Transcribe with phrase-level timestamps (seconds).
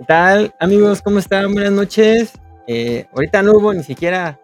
[0.00, 1.02] ¿Qué tal, amigos?
[1.02, 1.52] ¿Cómo están?
[1.52, 2.32] Buenas noches.
[2.66, 4.40] Eh, ahorita no hubo ni siquiera,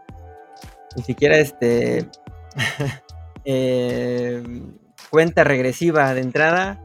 [0.95, 2.07] ni siquiera este,
[3.47, 4.43] eh,
[5.09, 6.79] cuenta regresiva de entrada.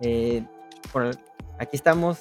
[0.00, 0.44] Eh,
[0.92, 1.10] por,
[1.58, 2.20] aquí estamos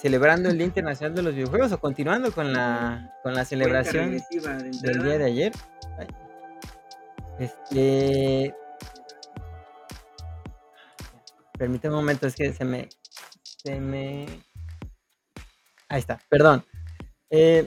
[0.00, 4.70] celebrando el Día Internacional de los Videojuegos o continuando con la, con la celebración de
[4.80, 5.52] del día de ayer.
[5.98, 6.06] Ay.
[7.40, 8.54] Este,
[11.58, 12.88] permíteme un momento, es que se me,
[13.42, 14.24] se me,
[15.90, 16.64] ahí está, perdón.
[17.28, 17.66] Eh,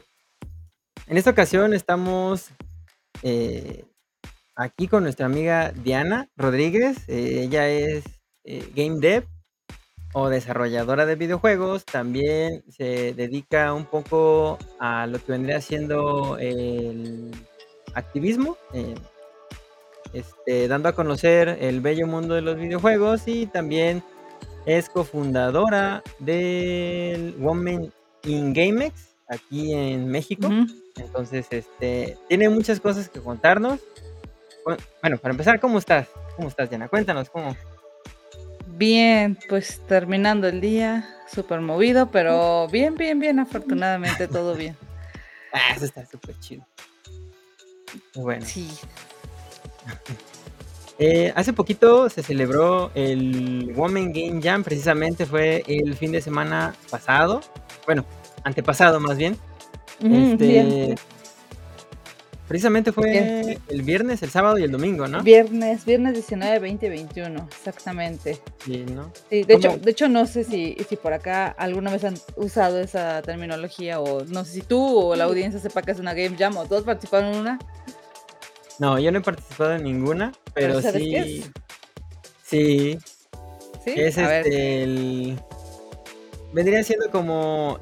[1.07, 2.49] en esta ocasión estamos
[3.21, 3.85] eh,
[4.55, 6.97] aquí con nuestra amiga Diana Rodríguez.
[7.07, 8.03] eh, ella es
[8.75, 9.25] game dev
[10.13, 11.85] o desarrolladora de videojuegos.
[11.85, 17.31] También se dedica un poco a lo que vendría siendo el
[17.93, 18.57] activismo,
[20.13, 24.03] este, dando a conocer el bello mundo de los videojuegos y también
[24.65, 27.91] es cofundadora del Women
[28.25, 30.49] in GameX aquí en México.
[30.95, 33.79] Entonces, este, tiene muchas cosas que contarnos.
[34.65, 36.07] Bu- Bueno, para empezar, ¿cómo estás?
[36.35, 36.87] ¿Cómo estás, Diana?
[36.87, 37.55] Cuéntanos, ¿cómo?
[38.75, 44.75] Bien, pues terminando el día, súper movido, pero bien, bien, bien, afortunadamente todo bien.
[45.55, 46.65] Ah, eso está súper chido.
[48.15, 48.67] Muy Bueno, Sí,
[51.05, 56.73] eh, hace poquito se celebró el Women Game Jam, precisamente fue el fin de semana
[56.89, 57.41] pasado,
[57.85, 58.05] bueno,
[58.45, 59.35] antepasado más bien.
[60.01, 60.95] Este, bien.
[62.47, 63.43] precisamente Bien.
[63.43, 65.21] fue el viernes, el sábado y el domingo, ¿no?
[65.23, 68.39] Viernes, viernes 19, 20, 21, exactamente.
[68.63, 69.11] Sí, ¿no?
[69.29, 72.79] Sí, de hecho, de hecho no sé si, si por acá alguna vez han usado
[72.79, 76.37] esa terminología o no sé si tú o la audiencia sepa que es una game
[76.37, 77.59] jam o todos participaron en una,
[78.79, 81.51] No, yo no he participado en ninguna, pero pero ¿sabes qué sí, es?
[82.43, 82.97] sí,
[83.83, 83.93] ¿Sí?
[83.95, 85.39] es A ver, este, el,
[86.53, 87.79] vendría siendo como,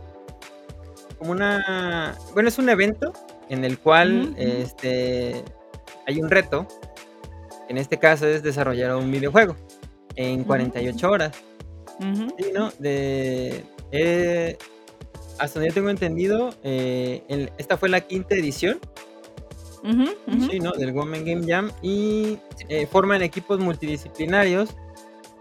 [1.17, 3.14] como una, bueno, es un evento
[3.50, 5.44] en el cual, este,
[6.08, 6.67] hay un reto,
[7.70, 9.55] en este caso es desarrollar un videojuego
[10.15, 11.32] en ujú, 48 horas,
[11.99, 12.71] sí, ¿no?
[12.80, 14.58] De, eh,
[15.38, 18.80] hasta donde yo tengo entendido, eh, esta fue la quinta edición,
[19.83, 20.71] sí, ¿no?
[20.71, 22.37] Del Women Game Jam y
[22.69, 24.75] eh, forman equipos multidisciplinarios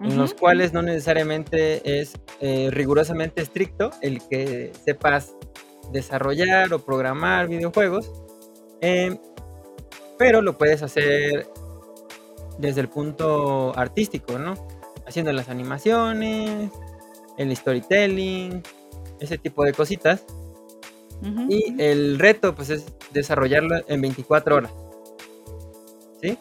[0.02, 5.34] en los cuales no necesariamente es eh, rigurosamente estricto el que sepas
[5.92, 8.10] desarrollar o programar videojuegos,
[8.80, 9.18] eh,
[10.18, 11.48] pero lo puedes hacer
[12.58, 14.54] desde el punto artístico, ¿no?
[15.06, 16.70] Haciendo las animaciones,
[17.36, 18.62] el storytelling,
[19.18, 20.24] ese tipo de cositas.
[21.48, 24.72] Y el reto, pues, es desarrollarlo en 24 horas,
[26.22, 26.38] ¿sí?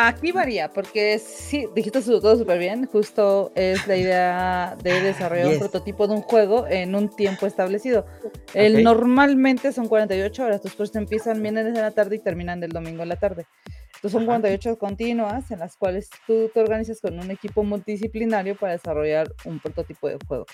[0.00, 2.86] Aquí varía, porque sí, dijiste todo súper bien.
[2.86, 7.46] Justo es la idea de Ah, desarrollar un prototipo de un juego en un tiempo
[7.46, 8.06] establecido.
[8.54, 12.70] El normalmente son 48 horas, tus pues empiezan viernes en la tarde y terminan el
[12.70, 13.46] domingo en la tarde.
[13.86, 14.40] Entonces son Ajá.
[14.40, 19.58] 48 continuas en las cuales tú te organizas con un equipo multidisciplinario para desarrollar un
[19.58, 20.46] prototipo de juego.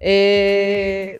[0.00, 1.18] Eh,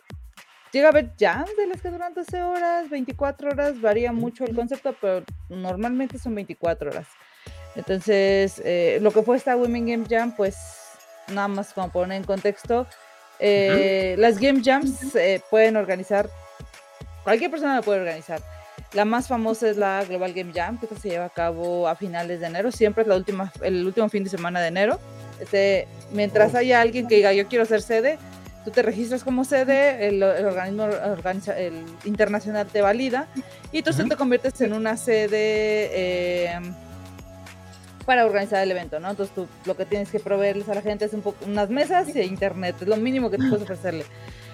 [0.71, 4.55] llega a haber jams de las que duran 12 horas, 24 horas, varía mucho el
[4.55, 7.07] concepto, pero normalmente son 24 horas.
[7.75, 10.55] Entonces, eh, lo que fue esta Women Game Jam, pues
[11.29, 12.87] nada más como poner en contexto,
[13.39, 16.29] eh, las Game Jams se pueden organizar,
[17.23, 18.41] cualquier persona la puede organizar.
[18.93, 22.39] La más famosa es la Global Game Jam, que se lleva a cabo a finales
[22.39, 24.99] de enero, siempre es la última, el último fin de semana de enero.
[25.39, 26.57] Este, mientras Oh.
[26.57, 28.17] haya alguien que diga yo quiero ser sede,
[28.65, 33.27] tú te registras como sede, el, el organismo organiza, el internacional te valida
[33.71, 34.09] y tú se Ujú.
[34.09, 36.59] te conviertes en una sede eh,
[38.05, 39.09] para organizar el evento, ¿no?
[39.11, 42.07] Entonces tú lo que tienes que proveerles a la gente es un poco unas mesas
[42.15, 44.05] e internet, es lo mínimo que tú puedes ofrecerle.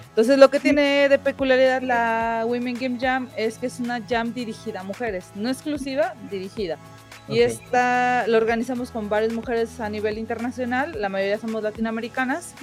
[0.08, 4.32] Entonces lo que tiene de peculiaridad la Women Game Jam es que es una jam
[4.32, 6.78] dirigida a mujeres, no exclusiva, dirigida.
[7.28, 7.48] Y Ok.
[7.48, 12.54] esta lo organizamos con varias mujeres a nivel internacional, la mayoría somos latinoamericanas.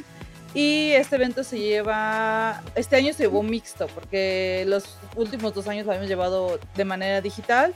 [0.54, 5.86] Y este evento se lleva, este año se llevó mixto, porque los últimos dos años
[5.86, 7.74] lo habíamos llevado de manera digital,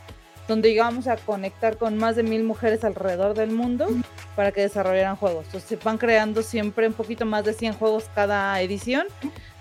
[0.48, 3.88] donde llegamos a conectar con más de mil mujeres alrededor del mundo
[4.36, 5.46] para que desarrollaran juegos.
[5.48, 9.08] Entonces se van creando siempre un poquito más de 100 juegos cada edición.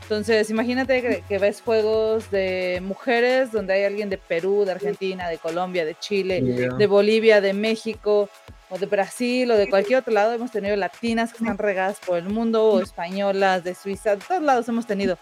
[0.02, 5.28] Entonces imagínate que, que ves juegos de mujeres donde hay alguien de Perú, de Argentina,
[5.28, 6.74] de Colombia, de Chile, Yeah.
[6.74, 8.28] de Bolivia, de México,
[8.68, 10.32] o de Brasil, o de cualquier otro lado.
[10.32, 14.42] Hemos tenido latinas que están regadas por el mundo, o españolas, de Suiza, de todos
[14.42, 15.18] lados hemos tenido.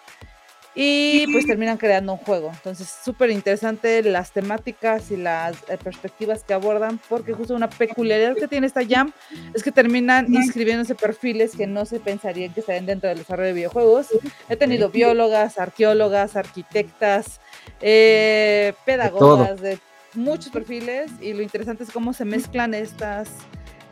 [0.77, 2.51] y pues terminan creando un juego.
[2.53, 8.35] Entonces, súper interesante las temáticas y las eh, perspectivas que abordan, porque justo una peculiaridad
[8.35, 9.13] que tiene esta Jam
[9.55, 13.53] es que terminan inscribiéndose perfiles que no se pensarían que estarían dentro del desarrollo de
[13.53, 14.09] videojuegos.
[14.49, 17.41] He tenido biólogas, arqueólogas, arquitectas,
[17.81, 19.79] eh, pedagogas de
[20.17, 23.31] muchos perfiles y lo interesante es cómo se mezclan estas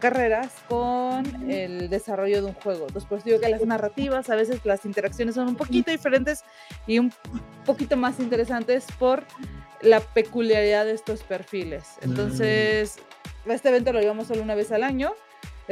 [0.03, 2.87] carreras con el desarrollo de un juego.
[2.89, 6.43] Entonces, pues digo que las narrativas, a veces las interacciones son un poquito diferentes
[6.89, 7.13] y un
[7.65, 9.25] poquito más interesantes por
[9.81, 11.99] la peculiaridad de estos perfiles.
[12.01, 12.99] Entonces,
[13.47, 15.15] este evento lo llevamos solo una vez al año.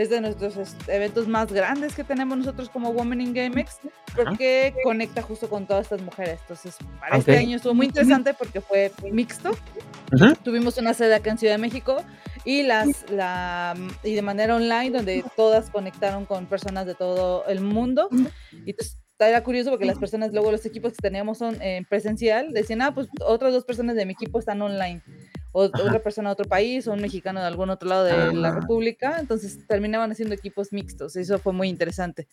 [0.01, 0.55] Es de nuestros
[0.87, 3.81] eventos más grandes que tenemos nosotros como Women in GameX,
[4.17, 6.39] porque conecta justo con todas estas mujeres.
[6.41, 9.51] Entonces, para este año estuvo muy interesante porque fue mixto.
[10.43, 12.03] Tuvimos una sede acá en Ciudad de México
[12.47, 17.61] y las la y de manera online donde todas conectaron con personas de todo el
[17.61, 18.09] mundo.
[18.65, 22.53] Y pues era curioso porque las personas luego los equipos que teníamos son en presencial
[22.53, 25.03] decían ah pues otras dos personas de mi equipo están online
[25.53, 28.53] o otra persona de otro país o un mexicano de algún otro lado de la
[28.53, 32.29] república entonces terminaban haciendo equipos mixtos eso fue muy interesante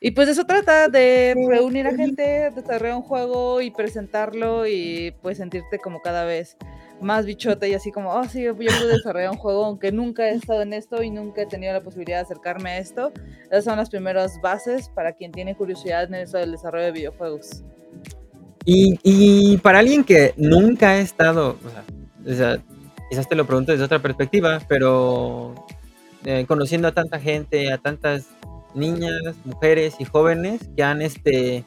[0.00, 5.38] y pues eso trata de reunir a gente, desarrollar un juego y presentarlo y pues
[5.38, 6.56] sentirte como cada vez
[7.00, 10.34] más bichote y así como, oh sí, yo puedo desarrollar un juego aunque nunca he
[10.34, 13.12] estado en esto y nunca he tenido la posibilidad de acercarme a esto.
[13.46, 17.64] Esas son las primeras bases para quien tiene curiosidad en eso del desarrollo de videojuegos.
[18.64, 21.82] Y, y para alguien que nunca ha estado, o sea,
[23.08, 25.54] quizás te lo pregunto desde otra perspectiva, pero
[26.24, 28.28] eh, conociendo a tanta gente, a tantas
[28.74, 31.64] niñas, mujeres y jóvenes que han este,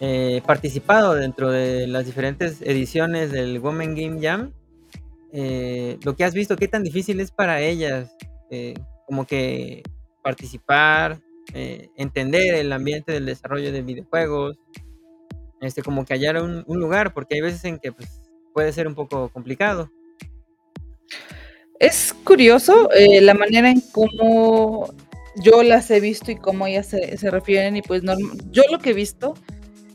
[0.00, 4.52] eh, participado dentro de las diferentes ediciones del Women Game Jam,
[5.32, 8.14] eh, lo que has visto, qué tan difícil es para ellas
[9.06, 9.82] como que
[10.22, 11.18] participar,
[11.54, 14.58] entender el ambiente del desarrollo de videojuegos,
[15.62, 18.21] este, como que hallar un, lugar, porque hay veces en que pues,
[18.52, 19.90] puede ser un poco complicado.
[21.78, 22.88] Es curioso
[23.20, 24.94] la manera en cómo
[25.36, 28.02] yo las he visto y cómo ellas se, se refieren y pues
[28.50, 29.34] yo lo que he visto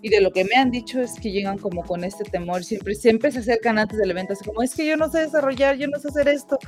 [0.01, 2.95] y de lo que me han dicho es que llegan como con este temor, siempre,
[2.95, 5.87] siempre se acercan antes del evento, así como es que yo no sé desarrollar, yo
[5.87, 6.59] no sé hacer esto,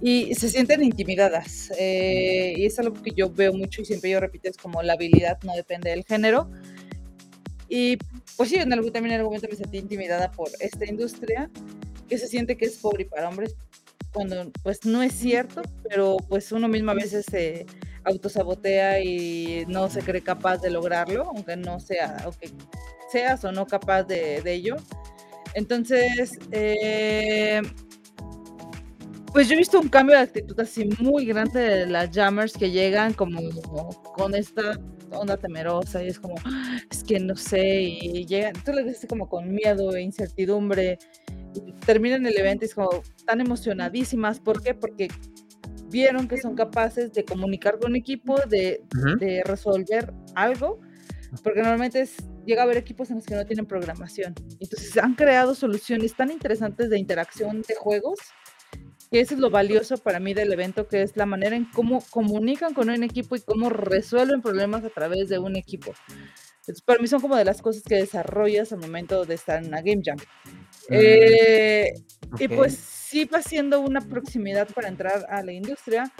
[0.00, 1.72] y se sienten intimidadas.
[1.78, 4.94] Eh, y es algo que yo veo mucho y siempre yo repito, es como la
[4.94, 6.50] habilidad no depende del género.
[7.68, 7.96] Y
[8.36, 11.50] pues sí, en algún, también en algún momento me sentí intimidada por esta industria,
[12.08, 13.56] que se siente que es pobre para hombres,
[14.12, 17.66] cuando pues no es cierto, pero pues uno mismo a veces se
[18.04, 22.50] autosabotea y no se cree capaz de lograrlo, aunque no sea, aunque
[23.10, 24.76] seas o no capaz de, ello.
[25.54, 27.62] Entonces, eh,
[29.32, 32.70] pues yo he visto un cambio de actitud así muy grande de las jammers que
[32.70, 33.40] llegan como
[34.14, 34.78] con esta
[35.12, 36.34] onda temerosa y es como,
[36.90, 40.98] es que no sé, y llegan, tú les dices como con miedo e incertidumbre,
[41.54, 42.90] y terminan el evento y es como
[43.26, 44.74] tan emocionadísimas, ¿por qué?
[44.74, 45.08] Porque
[45.88, 48.82] vieron que son capaces de comunicar con equipo, de,
[49.18, 50.80] de resolver algo,
[51.42, 52.16] porque normalmente es,
[52.46, 54.34] llega a haber equipos en los que no tienen programación.
[54.58, 58.18] Entonces han creado soluciones tan interesantes de interacción de juegos,
[59.12, 62.02] que eso es lo valioso para mí del evento, que es la manera en cómo
[62.08, 65.92] comunican con un equipo y cómo resuelven problemas a través de un equipo.
[66.60, 69.68] Entonces, para mí son como de las cosas que desarrollas al momento de estar en
[69.68, 70.16] una Game Jam.
[70.16, 71.92] Mm, eh,
[72.38, 76.10] y pues sí va siendo una proximidad para entrar a la industria,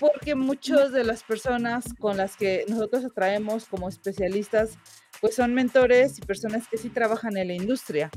[0.00, 4.76] porque muchas de las personas con las que nosotros atraemos como especialistas,
[5.20, 8.10] pues son mentores y personas que sí trabajan en la industria.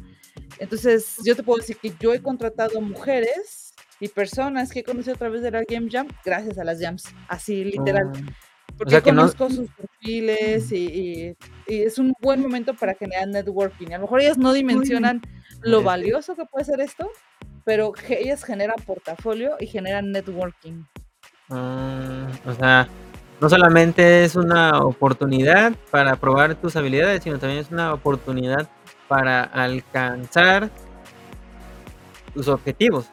[0.58, 3.67] Entonces, yo te puedo decir que yo he contratado mujeres
[4.00, 7.04] y personas que he conocido a través de la Game Jam gracias a las jams,
[7.28, 8.12] así literal.
[8.14, 8.32] Oh.
[8.78, 11.36] Porque conozco sus perfiles y,
[11.66, 13.88] es un buen momento para generar networking.
[13.88, 15.22] A lo mejor ellas no dimensionan
[15.62, 17.10] lo valioso que puede ser esto,
[17.66, 20.84] pero ellas generan portafolio y generan networking.
[21.50, 22.88] Ah, o sea,
[23.42, 28.70] no solamente es una oportunidad para probar tus habilidades, sino también es una oportunidad
[29.08, 30.70] para alcanzar
[32.34, 33.10] tus objetivos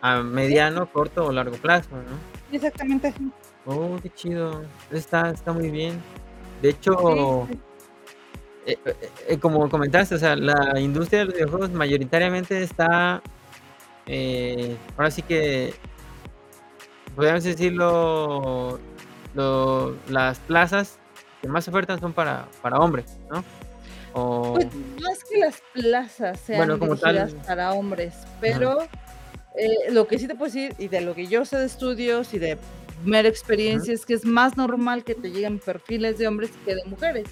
[0.00, 2.18] a mediano, corto o largo plazo, ¿no?
[2.52, 3.12] Exactamente.
[3.66, 4.62] Oh, qué chido.
[4.90, 6.00] Está, está muy bien.
[6.62, 7.46] De hecho,
[8.66, 8.94] eh, eh,
[9.28, 13.22] eh, como comentaste, o sea, la industria de los videojuegos mayoritariamente está,
[14.96, 15.74] ahora sí que,
[17.14, 18.80] podríamos decirlo,
[20.08, 20.98] las plazas
[21.40, 23.44] que más ofertan son para, para hombres, ¿no?
[24.54, 24.66] Pues
[25.00, 28.78] no es que las plazas sean como para hombres, pero
[29.90, 32.38] lo que sí te puedo decir, y de lo que yo sé de estudios y
[32.38, 32.58] de
[33.04, 36.84] mera experiencia es que es más normal que te lleguen perfiles de hombres que de
[36.84, 37.28] mujeres.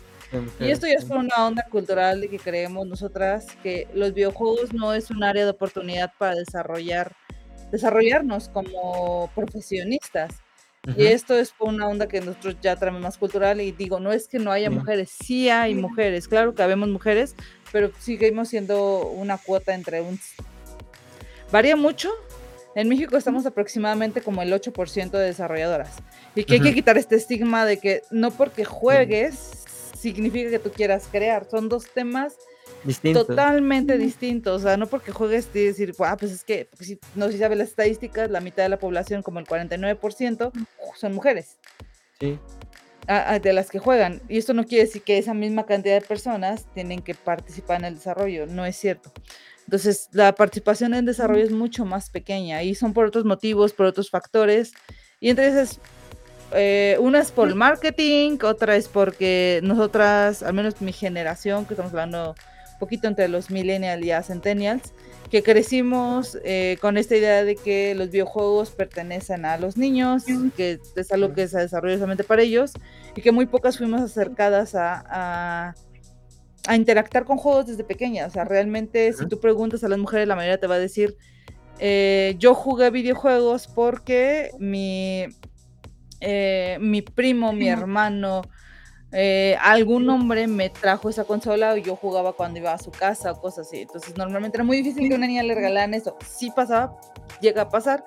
[0.60, 4.72] Y esto ya es por una onda cultural de que creemos nosotras que los videojuegos
[4.72, 7.14] no es un área de oportunidad para desarrollar,
[7.70, 10.34] desarrollarnos como profesionistas.
[10.96, 14.12] Y esto es por una onda que nosotros ya traemos más cultural y digo, no
[14.12, 17.34] es que no haya mujeres, sí hay mujeres, claro que habemos mujeres,
[17.72, 20.20] pero seguimos siendo una cuota entre un...
[21.50, 22.10] Varía mucho.
[22.74, 25.96] En México estamos aproximadamente como el 8% de desarrolladoras.
[26.34, 29.64] Y que hay que quitar este estigma de que no porque juegues
[29.98, 31.48] significa que tú quieras crear.
[31.50, 32.36] Son dos temas
[33.12, 34.60] totalmente distintos.
[34.60, 37.58] O sea, no porque juegues y decir, ah, pues es que, si, no si sabes
[37.58, 40.52] las estadísticas, la mitad de la población, como el 49%,
[40.96, 41.58] son mujeres.
[42.20, 42.38] Sí.
[43.42, 44.20] de las que juegan.
[44.28, 47.86] Y esto no quiere decir que esa misma cantidad de personas tienen que participar en
[47.86, 48.46] el desarrollo.
[48.46, 49.12] No es cierto.
[49.66, 53.86] Entonces, la participación en desarrollo es mucho más pequeña y son por otros motivos, por
[53.86, 54.72] otros factores.
[55.20, 55.80] Y entonces
[56.52, 61.74] eh, una es por el marketing, otra es porque nosotras, al menos mi generación, que
[61.74, 62.34] estamos hablando
[62.72, 64.92] un poquito entre los millennials y centennials,
[65.30, 70.24] que crecimos eh, con esta idea de que los videojuegos pertenecen a los niños,
[70.56, 72.72] que es algo que se desarrolla solamente para ellos,
[73.16, 75.74] y que muy pocas fuimos acercadas a, a,
[76.74, 78.28] interactuar con juegos desde pequeñas.
[78.28, 81.16] O sea, realmente, si tú preguntas a las mujeres, la mayoría te va a decir,
[81.78, 85.26] eh, yo jugué videojuegos porque mi,
[86.20, 88.42] eh, mi primo, mi hermano,
[89.12, 93.32] eh, algún hombre me trajo esa consola y yo jugaba cuando iba a su casa
[93.32, 93.82] o cosas así.
[93.82, 96.16] Entonces normalmente era muy difícil que una niña le regalaran eso.
[96.26, 96.96] Sí pasaba,
[97.40, 98.04] llega a pasar,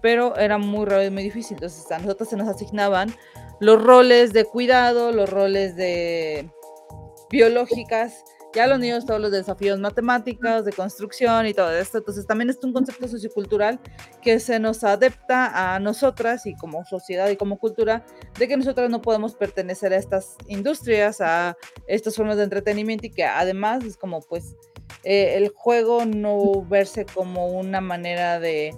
[0.00, 1.56] pero era muy raro y muy difícil.
[1.56, 3.12] Entonces a nosotros se nos asignaban
[3.60, 6.48] los roles de cuidado, los roles de
[7.30, 11.98] biológicas ya los niños todos los desafíos matemáticos, de construcción y todo esto.
[11.98, 13.78] Entonces también es un concepto sociocultural
[14.22, 18.04] que se nos adapta a nosotras y como sociedad y como cultura
[18.38, 21.56] de que nosotras no podemos pertenecer a estas industrias, a
[21.86, 24.56] estas formas de entretenimiento y que además es como pues
[25.04, 28.74] eh, el juego no verse como una manera de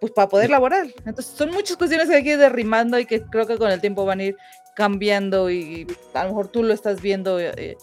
[0.00, 0.86] pues para poder laborar.
[1.04, 3.80] Entonces son muchas cuestiones que hay que ir derrimando y que creo que con el
[3.80, 4.36] tiempo van a ir
[4.76, 7.78] cambiando y a lo mejor tú lo estás viendo eh,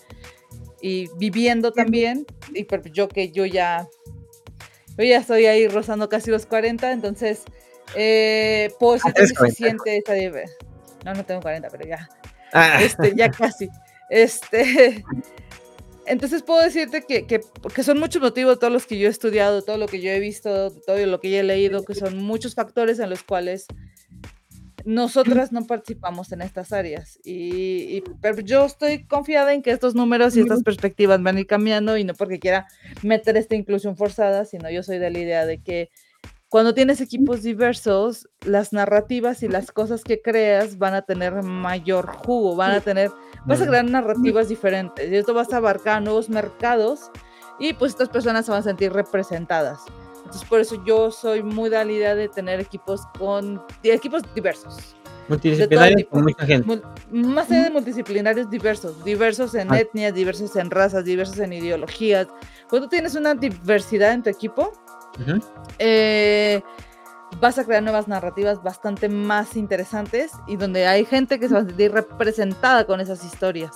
[0.79, 3.89] y viviendo también, y yo que yo ya,
[4.97, 7.43] yo ya estoy ahí rozando casi los 40, entonces,
[7.95, 10.13] eh, puedo decir que se siente esa...
[11.03, 12.07] No, no tengo 40, pero ya,
[12.53, 12.81] ah.
[12.81, 13.69] este, ya casi.
[14.09, 15.03] Este,
[16.05, 17.41] entonces puedo decirte que, que,
[17.73, 20.19] que, son muchos motivos, todos los que yo he estudiado, todo lo que yo he
[20.19, 23.65] visto, todo lo que yo he leído, que son muchos factores en los cuales
[24.85, 27.19] nosotras no participamos en estas áreas.
[27.23, 31.47] Y, pero yo estoy confiada en que estos números y estas perspectivas van a ir
[31.47, 32.67] cambiando y no porque quiera
[33.01, 35.89] meter esta inclusión forzada, sino yo soy de la idea de que
[36.49, 42.05] cuando tienes equipos diversos, las narrativas y las cosas que creas van a tener mayor
[42.05, 43.09] jugo, van a tener,
[43.47, 47.09] vas a crear narrativas diferentes y esto vas a abarcar nuevos mercados
[47.59, 49.79] y pues estas personas se van a sentir representadas.
[50.33, 54.95] Entonces, por eso yo soy muy de la idea de tener equipos con equipos diversos.
[55.27, 56.81] Multidisciplinarios con mucha gente.
[57.11, 59.79] Más allá de multidisciplinarios diversos, diversos en ah.
[59.79, 62.29] etnias, diversos en razas, diversos en ideologías.
[62.67, 64.73] Cuando tienes una diversidad en tu equipo,
[65.77, 66.63] eh,
[67.39, 71.59] vas a crear nuevas narrativas bastante más interesantes y donde hay gente que se va
[71.59, 73.69] a sentir representada con esas historias.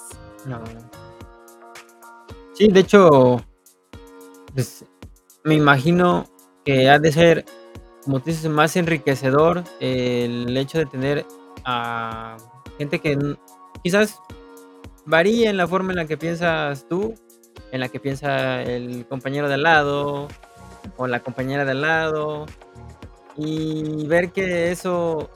[2.54, 3.46] Sí, de hecho,
[4.56, 4.84] pues,
[5.44, 6.26] me imagino
[6.68, 7.46] que ha de ser,
[8.04, 11.26] como tú dices, más enriquecedor el hecho de tener
[11.64, 12.36] a
[12.78, 13.18] gente que
[13.82, 14.20] quizás
[15.06, 17.16] varía en la forma en la que piensas tú,
[17.72, 20.28] en la que piensa el compañero de al lado
[20.98, 22.46] o la compañera de al lado
[23.38, 25.30] y ver que eso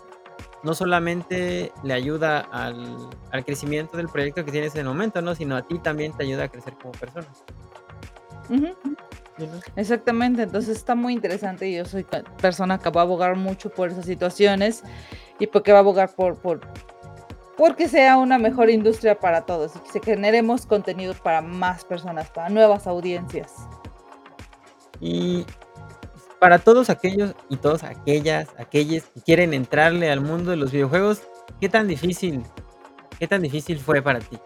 [0.64, 3.10] no solamente le ayuda al,
[3.46, 5.34] crecimiento del proyecto que tienes en el momento, ¿no?
[5.34, 7.28] sino a ti también te ayuda a crecer como persona.
[9.76, 12.06] Exactamente, entonces está muy interesante y yo soy
[12.42, 14.84] persona que va a abogar mucho por esas situaciones
[15.40, 16.62] y porque va a abogar por, por
[17.58, 22.30] porque sea una mejor industria para todos y que se generemos contenido para más personas,
[22.32, 23.54] para nuevas audiencias.
[25.00, 25.46] Y
[26.40, 31.22] para todos aquellos y todas aquellas, aquellos que quieren entrarle al mundo de los videojuegos,
[31.60, 32.42] ¿qué tan difícil,
[33.20, 34.40] qué tan difícil fue para ti?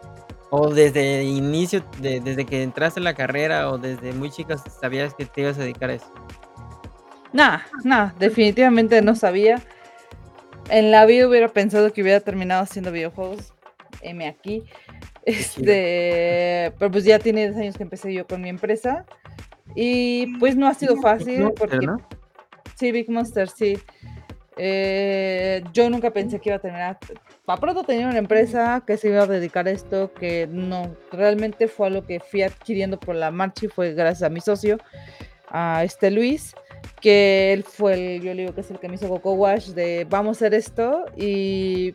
[0.57, 5.25] O desde inicio, desde que entraste en la carrera o desde muy chica sabías que
[5.25, 6.09] te ibas a dedicar a eso.
[7.33, 9.61] Nada, nada, definitivamente no sabía.
[10.69, 13.53] En la vida hubiera pensado que hubiera terminado haciendo videojuegos.
[14.01, 14.63] M aquí.
[15.25, 19.05] Este, pero pues ya tiene 10 años que empecé yo con mi empresa.
[19.75, 21.85] Y pues no ha sido fácil porque.
[22.75, 23.77] Sí, Big Monster, sí.
[24.57, 29.09] Eh, yo nunca pensé que iba a tener, a pronto tenía una empresa que se
[29.09, 33.31] iba a dedicar a esto, que no, realmente fue algo que fui adquiriendo por la
[33.31, 34.77] marcha y fue gracias a mi socio,
[35.49, 36.55] a este Luis,
[37.01, 39.69] que él fue el, yo le digo que es el que me hizo Coco Wash
[39.69, 41.93] de vamos a hacer esto y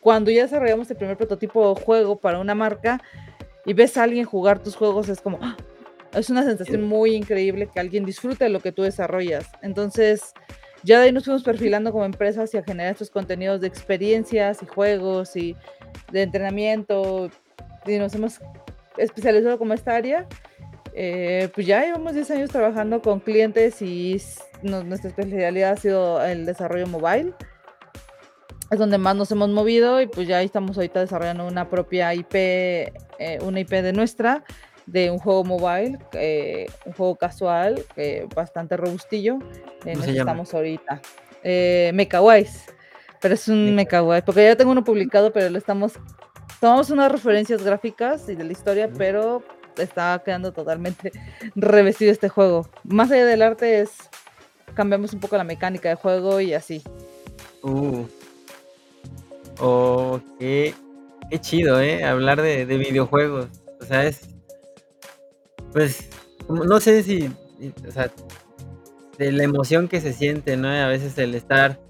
[0.00, 3.00] cuando ya desarrollamos el primer prototipo juego para una marca
[3.66, 5.56] y ves a alguien jugar tus juegos, es como, ¡ah!
[6.12, 9.50] es una sensación muy increíble que alguien disfrute de lo que tú desarrollas.
[9.62, 10.32] Entonces,
[10.84, 14.62] ya de ahí nos fuimos perfilando como empresas y a generar estos contenidos de experiencias
[14.62, 15.56] y juegos y
[16.12, 17.30] de entrenamiento
[17.86, 18.40] y nos hemos
[18.96, 20.26] especializado como esta área.
[20.94, 24.20] Eh, pues ya llevamos 10 años trabajando con clientes y
[24.62, 27.34] nuestra especialidad ha sido el desarrollo mobile
[28.70, 32.34] es donde más nos hemos movido y pues ya estamos ahorita desarrollando una propia IP,
[32.34, 32.92] eh,
[33.42, 34.44] una IP de nuestra,
[34.86, 39.38] de un juego mobile, eh, un juego casual, eh, bastante robustillo,
[39.84, 41.00] en el que estamos ahorita.
[41.42, 41.92] Eh,
[43.20, 45.94] pero es un Mekawise, porque ya tengo uno publicado, pero lo estamos,
[46.60, 49.42] tomamos unas referencias gráficas y de la historia, pero
[49.78, 51.12] está quedando totalmente
[51.54, 52.68] revestido este juego.
[52.84, 53.90] Más allá del arte es,
[54.74, 56.82] cambiamos un poco la mecánica de juego y así.
[57.62, 58.04] Uh,
[59.60, 60.74] Oh, qué,
[61.40, 62.04] chido, ¿eh?
[62.04, 63.48] Hablar de, videojuegos.
[63.80, 64.28] O sea, es.
[65.74, 66.08] Pues,
[66.48, 67.28] no sé si.
[67.86, 68.10] O sea,
[69.18, 70.68] de la emoción que se siente, ¿no?
[70.68, 71.80] A veces el estar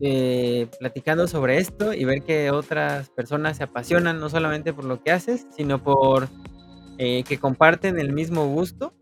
[0.00, 5.02] eh, platicando sobre esto y ver que otras personas se apasionan no solamente por lo
[5.02, 6.28] que haces, sino por
[6.98, 8.94] eh, que comparten el mismo gusto.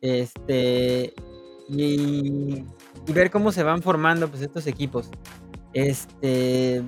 [0.00, 1.14] Este.
[1.68, 2.64] Y,
[3.06, 5.10] y ver cómo se van formando pues estos equipos.
[5.72, 6.82] Este.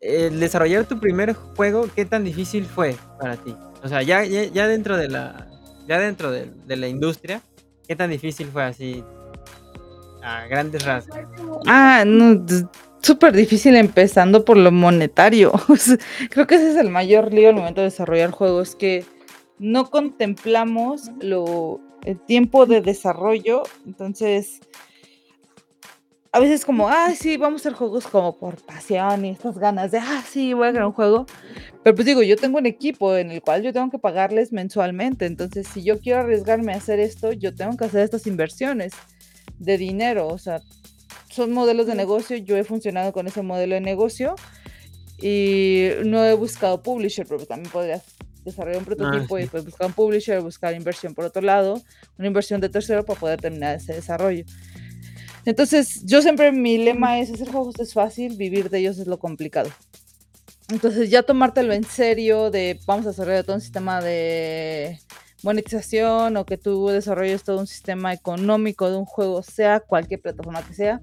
[0.00, 3.54] El desarrollar tu primer juego, ¿qué tan difícil fue para ti?
[3.82, 5.48] O sea, ya, ya, dentro de la.
[5.86, 7.40] Ya dentro de, la industria,
[7.86, 9.02] ¿qué tan difícil fue así?
[10.22, 11.18] A grandes rasgos.
[11.66, 12.44] Ah, no,
[13.00, 15.52] súper difícil empezando por lo monetario.
[16.30, 19.04] Creo que ese es el mayor lío al momento de desarrollar juegos, que
[19.58, 23.62] no contemplamos lo, el tiempo de desarrollo.
[23.86, 24.60] Entonces,
[26.30, 29.90] a veces como, ah, sí, vamos a hacer juegos como por pasión y estas ganas
[29.90, 31.26] de, ah, sí, voy a crear un juego.
[31.82, 35.26] Pero pues digo, yo tengo un equipo en el cual yo tengo que pagarles mensualmente.
[35.26, 38.92] Entonces, si yo quiero arriesgarme a hacer esto, yo tengo que hacer estas inversiones
[39.58, 40.28] de dinero.
[40.28, 40.60] O sea,
[41.30, 42.36] son modelos de negocio.
[42.36, 44.34] Yo he funcionado con ese modelo de negocio
[45.20, 48.02] y no he buscado publisher, pero también podría
[48.44, 51.80] desarrollar un ah, prototipo y pues buscar un publisher, buscar inversión por otro lado,
[52.18, 54.44] una inversión de tercero para poder terminar ese desarrollo.
[55.48, 59.18] Entonces, yo siempre mi lema es, hacer juegos es fácil, vivir de ellos es lo
[59.18, 59.70] complicado.
[60.68, 64.98] Entonces, ya tomártelo en serio de vamos a desarrollar todo un sistema de
[65.42, 70.60] monetización o que tú desarrolles todo un sistema económico de un juego, sea cualquier plataforma
[70.66, 71.00] que sea,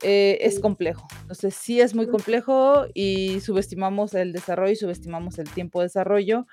[0.00, 1.06] eh, es complejo.
[1.20, 6.46] Entonces, sí es muy complejo y subestimamos el desarrollo y subestimamos el tiempo de desarrollo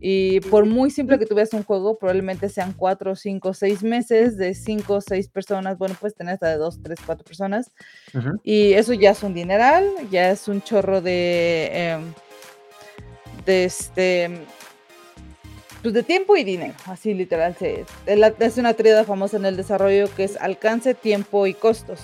[0.00, 4.54] y por muy simple que tuvieras un juego, probablemente sean cuatro, cinco, seis meses de
[4.54, 5.78] cinco, seis personas.
[5.78, 7.70] Bueno, puedes tener hasta de dos, tres, cuatro personas.
[8.42, 12.12] Y eso ya es un dineral, ya es un chorro de, em,
[13.46, 14.30] de este,
[15.82, 17.56] pues de tiempo y dinero, así literal.
[18.06, 22.00] es una tríada famosa en el desarrollo que es alcance, tiempo y costos.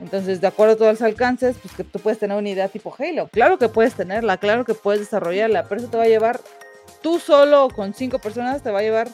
[0.00, 2.94] Entonces, de acuerdo a todos los alcances, pues que tú puedes tener una idea tipo
[2.96, 3.28] Halo.
[3.32, 6.40] Claro que puedes tenerla, claro que puedes desarrollarla, pero eso te va a llevar
[7.02, 9.08] tú solo con cinco personas te va a llevar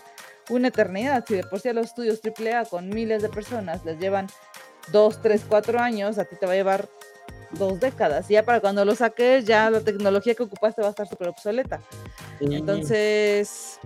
[0.51, 1.25] una eternidad.
[1.27, 4.27] Si de por sí a los estudios AAA con miles de personas les llevan
[4.93, 6.89] dos, tres, cuatro años, a ti te va a llevar
[7.53, 8.31] dos décadas.
[8.31, 11.29] Y ya para cuando lo saques, ya la tecnología que ocupaste va a estar súper
[11.29, 11.81] obsoleta.
[12.41, 13.79] Entonces,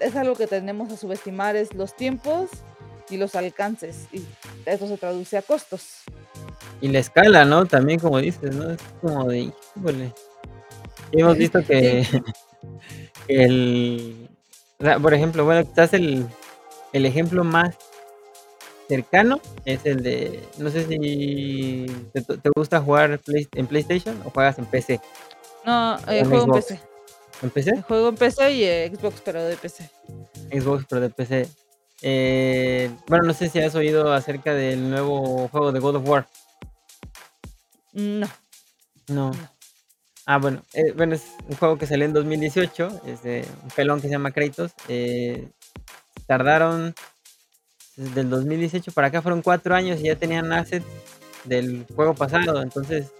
[0.00, 2.50] es algo que tenemos a subestimar, es los tiempos
[3.08, 4.08] y los alcances.
[4.12, 4.24] Y
[4.66, 6.02] eso se traduce a costos.
[6.80, 7.64] Y la escala, ¿no?
[7.66, 8.70] También como dices, ¿no?
[8.70, 10.12] Es como de, híjole.
[11.12, 12.06] Hemos visto que...
[13.28, 14.28] El,
[15.00, 16.26] por ejemplo, bueno, quizás el,
[16.92, 17.76] el ejemplo más
[18.88, 23.20] cercano es el de, no sé si te, gusta jugar
[23.54, 25.00] en PlayStation o juegas en PC.
[25.64, 26.80] No, eh, juego en PC.
[27.42, 27.82] ¿En PC?
[27.82, 29.90] Juego en PC y eh, Xbox, pero de PC.
[30.52, 31.48] Xbox, pero de PC.
[32.02, 36.28] Eh, bueno, no sé si has oído acerca del nuevo juego de God of War.
[37.92, 38.28] No.
[39.08, 39.32] No.
[40.26, 44.00] Ah, bueno, eh, bueno, es un juego que salió en 2018, es de un pelón
[44.00, 44.72] que se llama Kratos.
[44.88, 45.48] Eh,
[46.26, 46.94] tardaron
[47.96, 50.86] desde el 2018 para acá, fueron cuatro años y ya tenían assets
[51.44, 52.62] del juego pasado.
[52.62, 53.12] Entonces,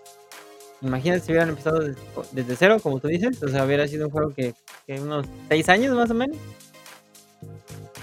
[0.81, 1.81] imagínate si hubieran empezado
[2.33, 4.55] desde, cero, como tú dices, o sea, hubiera sido un juego que,
[4.89, 6.39] unos seis años más o menos.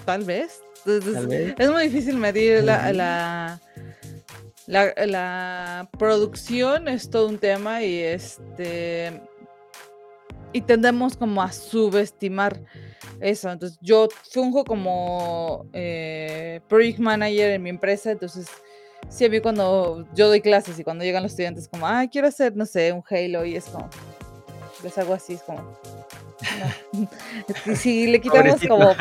[0.05, 0.61] Tal vez.
[0.85, 3.59] Es muy difícil medir la La,
[4.71, 9.21] la producción es todo un tema y este
[10.53, 12.60] y tendemos como a subestimar
[13.19, 13.49] eso.
[13.49, 18.47] Entonces, yo funjo como eh, project manager en mi empresa, entonces
[19.10, 22.27] sí a mí cuando yo doy clases y cuando llegan los estudiantes como, ay, quiero
[22.27, 23.89] hacer, no sé, un Halo y es como,
[24.84, 25.77] les hago así, es como,
[27.75, 28.95] si le quitamos como,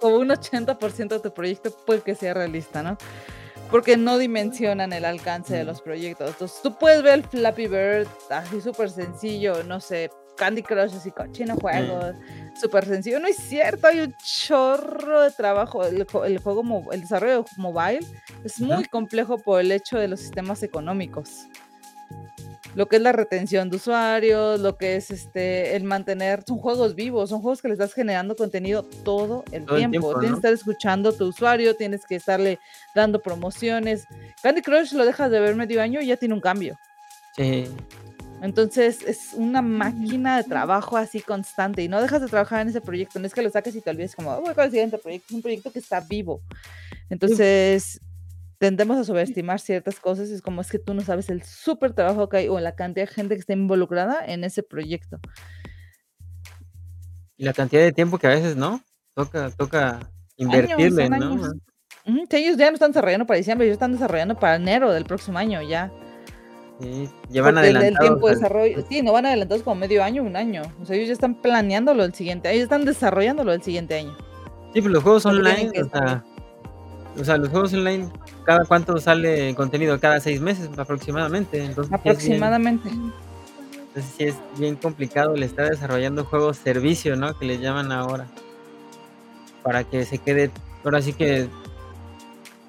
[0.00, 2.96] como un 80% de tu proyecto, puede que sea realista, ¿no?
[3.70, 5.66] Porque no dimensionan el alcance de mm.
[5.66, 6.30] los proyectos.
[6.30, 11.10] Entonces, tú puedes ver el Flappy Bird así súper sencillo, no sé, Candy Crush así
[11.10, 12.14] cochino juegos,
[12.60, 13.18] súper sencillo.
[13.18, 15.84] No es cierto, hay un chorro de trabajo.
[15.84, 18.06] El, el juego, el desarrollo mobile
[18.44, 21.46] es muy complejo por el hecho de los sistemas económicos
[22.76, 26.94] lo que es la retención de usuarios, lo que es este el mantener, son juegos
[26.94, 30.20] vivos, son juegos que le estás generando contenido todo el tiempo.
[30.20, 32.58] tienes que estar escuchando a tu usuario, tienes que estarle
[32.94, 34.04] dando promociones.
[34.42, 36.78] Candy Crush lo dejas de ver medio año y ya tiene un cambio.
[37.34, 37.66] Sí.
[38.42, 42.82] Entonces es una máquina de trabajo así constante y no dejas de trabajar en ese
[42.82, 43.18] proyecto.
[43.18, 45.28] No es que lo saques y te olvides como, voy con el siguiente proyecto.
[45.28, 46.42] Es un proyecto que está vivo.
[47.08, 48.00] Entonces,
[48.58, 52.28] tendemos a subestimar ciertas cosas, es como es que tú no sabes el súper trabajo
[52.28, 55.18] que hay o la cantidad de gente que está involucrada en ese proyecto.
[57.36, 58.82] Y la cantidad de tiempo que a veces, ¿no?
[59.14, 61.52] Toca, toca invertirle, ¿no?
[62.30, 65.60] ellos ya no están desarrollando para diciembre, ellos están desarrollando para enero del próximo año
[65.62, 65.92] ya.
[66.80, 67.94] Sí, llevan adelantados.
[67.94, 70.62] El, tiempo de desarrollo, sí, no van adelantados como medio año, un año.
[70.80, 74.16] O sea, ellos ya están planeándolo el siguiente, ellos están desarrollándolo el siguiente año.
[74.72, 76.24] Sí, pero los juegos online, o sea,
[77.18, 78.08] o sea, los juegos online,
[78.44, 79.98] ¿cada cuánto sale contenido?
[79.98, 81.64] Cada seis meses aproximadamente.
[81.64, 82.88] Entonces, aproximadamente.
[82.88, 87.38] entonces sí es bien complicado el estar desarrollando juegos servicio, ¿no?
[87.38, 88.26] Que le llaman ahora.
[89.62, 90.50] Para que se quede,
[90.84, 91.48] ahora sí que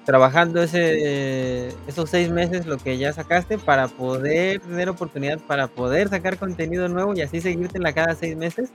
[0.04, 6.08] trabajando ese, esos seis meses lo que ya sacaste para poder tener oportunidad, para poder
[6.08, 8.70] sacar contenido nuevo y así seguirte en la cada seis meses.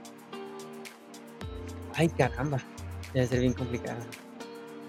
[1.96, 2.58] Ay, caramba,
[3.12, 3.98] debe ser bien complicado.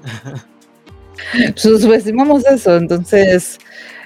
[1.55, 3.59] subestimamos eso, entonces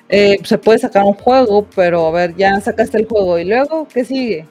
[0.09, 3.87] eh, se puede sacar un juego, pero a ver, ya sacaste el juego y luego,
[3.87, 4.47] ¿qué sigue?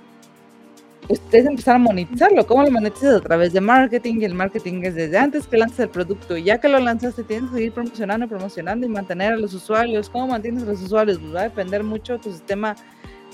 [1.08, 2.46] Ustedes empezar a monetizarlo.
[2.46, 3.16] ¿Cómo lo monetizas?
[3.16, 4.16] A través de marketing.
[4.20, 6.36] Y el marketing es desde antes que lanzas el producto.
[6.36, 10.10] Y ya que lo lanzaste, tienes que seguir promocionando, promocionando y mantener a los usuarios.
[10.10, 11.18] ¿Cómo mantienes a los usuarios?
[11.18, 12.76] Pues va a depender mucho de tu sistema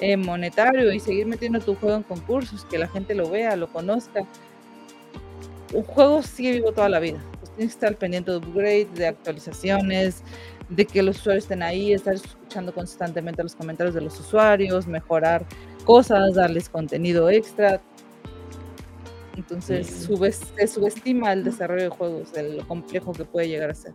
[0.00, 3.66] eh, monetario y seguir metiendo tu juego en concursos, que la gente lo vea, lo
[3.66, 4.20] conozca.
[5.72, 7.18] Un juego sigue vivo toda la vida
[7.56, 10.22] que estar pendiente de upgrades, de actualizaciones,
[10.68, 15.44] de que los usuarios estén ahí, estar escuchando constantemente los comentarios de los usuarios, mejorar
[15.84, 17.80] cosas, darles contenido extra.
[19.36, 23.92] Entonces se subestima el desarrollo de juegos, de lo complejo que puede llegar a ser.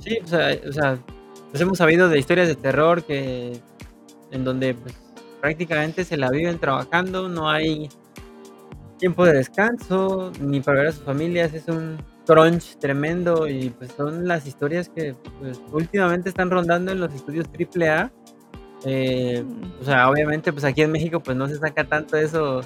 [0.00, 0.98] Sí, o sea, o sea
[1.50, 3.60] pues hemos sabido de historias de terror que
[4.32, 4.94] en donde pues,
[5.40, 7.88] prácticamente se la viven trabajando, no hay
[8.98, 13.92] tiempo de descanso, ni para ver a sus familias, es un crunch tremendo y pues
[13.92, 18.10] son las historias que pues, últimamente están rondando en los estudios AAA.
[18.86, 19.80] Eh, mm.
[19.80, 22.60] o sea, obviamente pues aquí en México pues no se saca tanto eso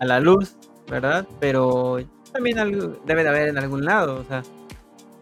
[0.00, 0.56] a la luz,
[0.88, 1.26] ¿verdad?
[1.40, 1.98] Pero
[2.32, 4.42] también algo debe de haber en algún lado, o sea,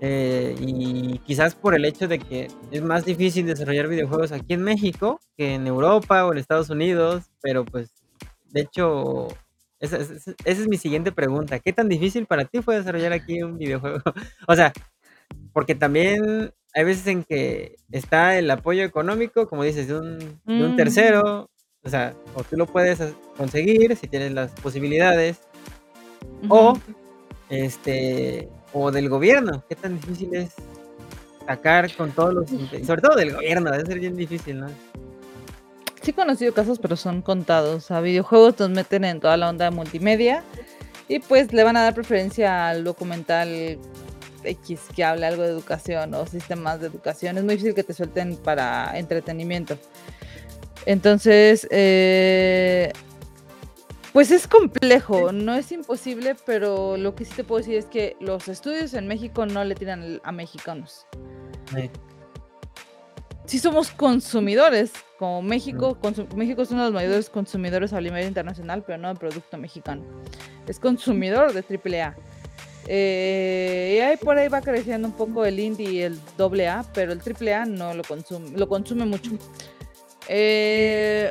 [0.05, 4.63] eh, y quizás por el hecho de que es más difícil desarrollar videojuegos aquí en
[4.63, 7.93] México que en Europa o en Estados Unidos, pero pues
[8.51, 9.29] de hecho
[9.83, 9.99] esa,
[10.45, 11.59] es mi siguiente pregunta.
[11.59, 13.99] ¿Qué tan difícil para ti fue desarrollar aquí un videojuego?
[14.49, 14.73] o sea,
[15.53, 20.77] porque también hay veces en que está el apoyo económico, como dices, de un, mm.
[20.77, 21.51] tercero.
[21.83, 23.01] O sea, o tú lo puedes
[23.37, 25.41] conseguir si tienes las posibilidades.
[26.49, 26.79] O
[27.51, 29.65] este o del gobierno.
[29.69, 30.55] ¿Qué tan difícil es
[31.45, 32.51] sacar con todos los
[32.87, 34.69] sobre todo del gobierno, debe ser bien difícil, ¿no?
[36.03, 37.91] Sí he conocido casos, pero son contados.
[37.93, 40.43] A videojuegos nos meten en toda la onda multimedia
[41.09, 43.79] y pues le van a dar preferencia al documental
[44.43, 47.39] X que hable algo de educación o sistemas de educación.
[47.39, 49.79] Es muy difícil que te suelten para entretenimiento.
[50.87, 52.93] Entonces, eh,
[54.13, 58.17] pues es complejo, no es imposible, pero lo que sí te puedo decir es que
[58.19, 61.07] los estudios en México no le tiran a mexicanos
[63.53, 65.97] sí somos consumidores, como México,
[66.35, 70.03] México es uno de los mayores consumidores a nivel internacional, pero no de producto mexicano.
[70.67, 72.17] Es consumidor de AAA.
[72.89, 77.13] Eh, y ahí por ahí va creciendo un poco el indie y el AA, pero
[77.13, 79.31] el AAA no lo consume, lo consume mucho.
[80.27, 81.31] Eh,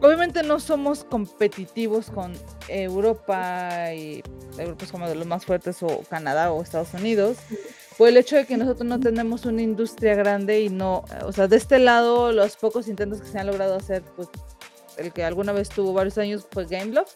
[0.00, 2.32] obviamente no somos competitivos con
[2.66, 4.22] Europa y
[4.56, 7.36] Europa es como de los más fuertes o Canadá o Estados Unidos
[7.98, 11.48] por el hecho de que nosotros no tenemos una industria grande y no, o sea,
[11.48, 14.28] de este lado los pocos intentos que se han logrado hacer, pues
[14.98, 17.14] el que alguna vez tuvo varios años fue Gameloft,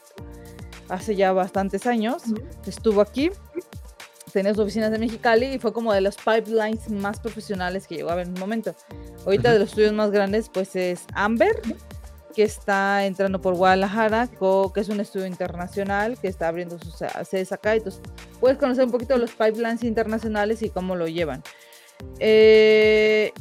[0.88, 2.22] hace ya bastantes años,
[2.66, 3.30] estuvo aquí,
[4.32, 8.10] tenía sus oficinas de Mexicali y fue como de los pipelines más profesionales que llegó
[8.10, 8.74] a haber en un momento.
[9.26, 11.60] Ahorita de los estudios más grandes, pues es Amber,
[12.34, 16.94] que está entrando por Guadalajara, que es un estudio internacional que está abriendo sus
[17.28, 17.74] sedes acá.
[17.74, 18.00] Entonces,
[18.38, 21.42] puedes conocer un poquito los pipelines internacionales y cómo lo llevan.
[22.18, 23.32] Eh,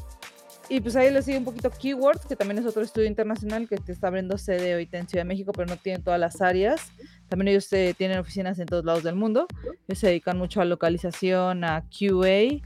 [0.71, 3.79] y pues ahí le sigue un poquito Keywords, que también es otro estudio internacional que
[3.87, 6.91] está abriendo sede ahorita en Ciudad de México, pero no tiene todas las áreas.
[7.27, 9.47] También ellos eh, tienen oficinas en todos lados del mundo.
[9.87, 12.61] Ellos se dedican mucho a localización, a QA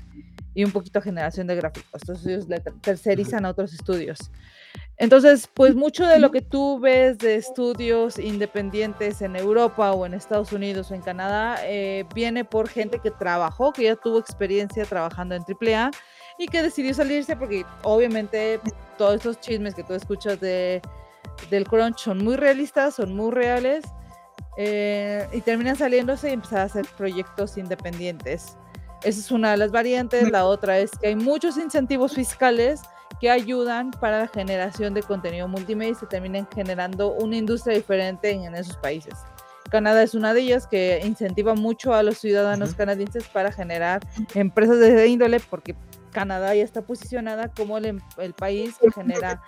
[0.53, 2.01] y un poquito a generación de gráficos.
[2.01, 4.31] Entonces ellos le tercerizan a otros estudios.
[4.97, 10.13] Entonces, pues mucho de lo que tú ves de estudios independientes en Europa o en
[10.13, 14.85] Estados Unidos o en Canadá eh, viene por gente que trabajó, que ya tuvo experiencia
[14.85, 15.91] trabajando en AAA
[16.37, 18.59] y que decidió salirse porque obviamente
[18.97, 20.81] todos esos chismes que tú escuchas de,
[21.49, 23.83] del crunch son muy realistas, son muy reales
[24.57, 28.57] eh, y terminan saliéndose y empezar a hacer proyectos independientes.
[29.03, 30.31] Esa es una de las variantes.
[30.31, 32.81] La otra es que hay muchos incentivos fiscales
[33.19, 38.31] que ayudan para la generación de contenido multimedia y se terminen generando una industria diferente
[38.31, 39.13] en, esos países.
[39.69, 44.01] Canadá es una de ellas que incentiva mucho a los ciudadanos canadienses para generar
[44.35, 45.75] empresas de ese índole porque
[46.11, 49.41] Canadá ya está posicionada como el, el país que genera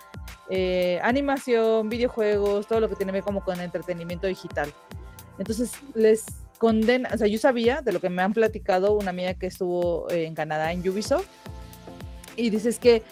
[0.48, 4.72] eh, animación, videojuegos, todo lo que tiene que ver como con entretenimiento digital.
[5.38, 6.24] Entonces les
[6.58, 10.10] condena, o sea, yo sabía de lo que me han platicado una amiga que estuvo
[10.10, 11.26] en Canadá en Ubisoft
[12.36, 13.02] y dices que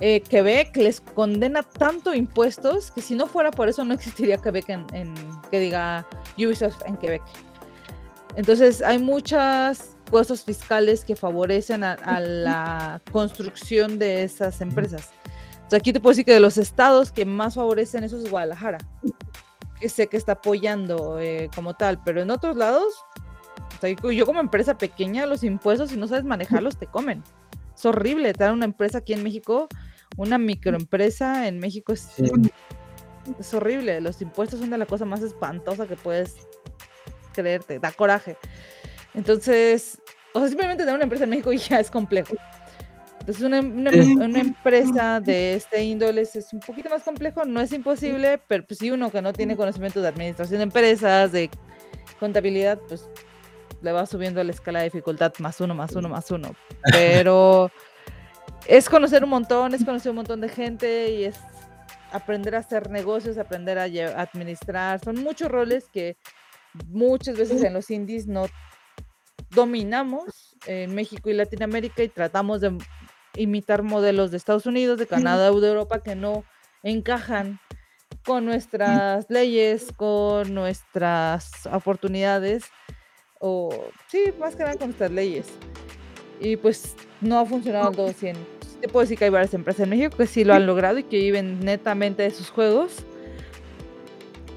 [0.00, 4.70] eh, Quebec les condena tanto impuestos que si no fuera por eso no existiría Quebec
[4.70, 5.14] en,
[5.50, 6.06] que diga
[6.38, 7.22] Ubisoft en Quebec.
[8.36, 15.10] Entonces hay muchas cosas fiscales que favorecen a, la construcción de esas empresas.
[15.70, 18.78] aquí te puedo decir que de los estados que más favorecen eso es Guadalajara,
[19.78, 23.04] que sé que está apoyando eh, como tal, pero en otros lados,
[24.12, 27.22] yo como empresa pequeña, los impuestos, si no sabes manejarlos, te comen.
[27.74, 29.68] Es horrible tener una empresa aquí en México
[30.16, 32.08] una microempresa en México es,
[33.38, 34.00] es horrible.
[34.00, 36.36] Los impuestos son de la cosa más espantosa que puedes
[37.32, 38.36] creerte, da coraje.
[39.14, 40.00] Entonces,
[40.32, 42.34] o sea, simplemente tener una empresa en México ya es complejo.
[43.20, 48.40] Entonces, una, una, empresa de este índole es un poquito más complejo, no es imposible,
[48.48, 51.50] pero pues si uno que no tiene conocimiento de administración de empresas, de
[52.18, 53.08] contabilidad, pues
[53.82, 56.54] le va subiendo la escala de dificultad más uno, más uno, más uno.
[56.92, 57.70] Pero
[58.66, 61.36] es conocer un montón, es conocer un montón de gente y es
[62.12, 63.84] aprender a hacer negocios, aprender a
[64.20, 65.00] administrar.
[65.00, 66.16] Son muchos roles que
[66.86, 68.46] muchas veces en los indies no
[69.50, 72.76] dominamos en México y Latinoamérica y tratamos de
[73.36, 76.44] imitar modelos de Estados Unidos, de Canadá o de Europa que no
[76.82, 77.60] encajan
[78.24, 82.64] con nuestras leyes, con nuestras oportunidades,
[83.38, 83.70] o
[84.08, 85.46] sí, más que nada con nuestras leyes
[86.40, 88.42] y pues no ha funcionado al 200.
[88.80, 91.04] Te puedo decir que hay varias empresas en México que sí lo han logrado y
[91.04, 92.92] que viven netamente de sus juegos.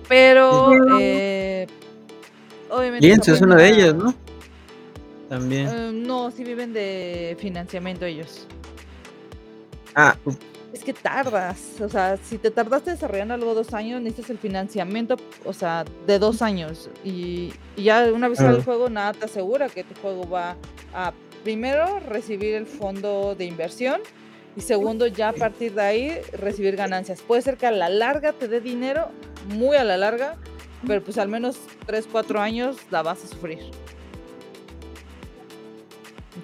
[0.08, 1.68] Pero, eh,
[2.70, 3.06] obviamente.
[3.06, 4.14] Lienzo es una de ellas, ¿no?
[5.30, 5.68] También.
[5.68, 8.48] Eh, no, sí viven de financiamiento ellos.
[9.96, 10.16] Ah,
[10.74, 15.18] es que tardas, o sea, si te tardaste desarrollando algo dos años, necesitas el financiamiento,
[15.46, 16.90] o sea, de dos años.
[17.04, 20.56] Y, ya una vez sale el juego, nada te asegura que tu juego va
[20.94, 24.02] a primero recibir el fondo de inversión
[24.56, 27.22] y segundo ya a partir de ahí recibir ganancias.
[27.22, 29.10] Puede ser que a la larga te dé dinero,
[29.50, 30.38] muy a la larga,
[30.88, 33.60] pero pues al menos 3, 4 años la vas a sufrir.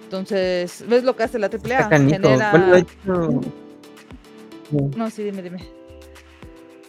[0.04, 1.90] Entonces, ¿ves lo que hace la AAA?
[1.90, 2.84] Genera...
[4.72, 5.68] No, sí, dime, dime.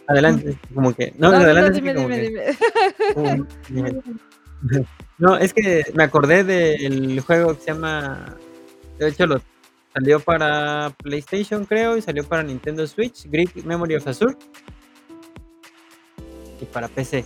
[0.07, 1.13] Adelante, como que...
[1.17, 1.81] No, adelante.
[1.81, 2.43] dime, dime, dime.
[5.21, 8.37] No, es que me acordé del juego que se llama.
[8.97, 9.39] De hecho, lo
[9.93, 14.35] salió para PlayStation, creo, y salió para Nintendo Switch, Greek Memory of Azure.
[16.59, 17.23] Y para PC.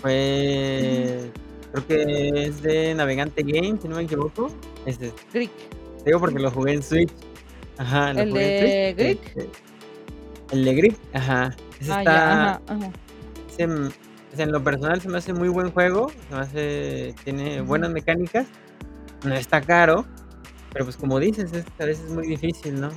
[0.00, 1.30] Fue.
[1.70, 4.50] Creo que es de Navegante Game, si no me equivoco.
[4.84, 5.12] Es de...
[5.32, 5.52] Greek.
[6.04, 7.12] Digo porque lo jugué en Switch.
[7.78, 9.36] Ajá, ¿El de Greek?
[9.36, 9.50] Este,
[10.50, 11.54] el de Greek, ajá.
[11.80, 12.54] Ese ah, está.
[12.54, 12.92] ajá, ajá
[14.38, 18.46] en lo personal se me hace muy buen juego, se me hace, tiene buenas mecánicas,
[19.24, 20.06] no está caro,
[20.72, 22.90] pero pues como dices, es, a veces es muy difícil, ¿no?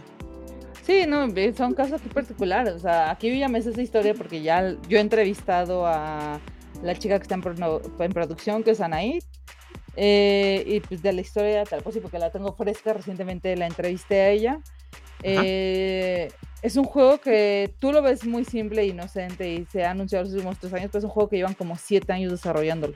[0.83, 4.41] Sí, no, son casos aquí particulares, o sea, aquí ya me sé esa historia porque
[4.41, 6.39] ya yo he entrevistado a
[6.83, 9.19] la chica que está en, producción, que es Anaí,
[9.97, 13.65] Eh, y pues de la historia tal pues sí, porque la tengo fresca, recientemente la
[13.65, 14.59] entrevisté a ella.
[15.23, 19.91] Eh, es un juego que tú lo ves muy simple e inocente y se ha
[19.91, 22.95] anunciado los últimos tres años, pero es un juego que llevan como siete años desarrollándolo.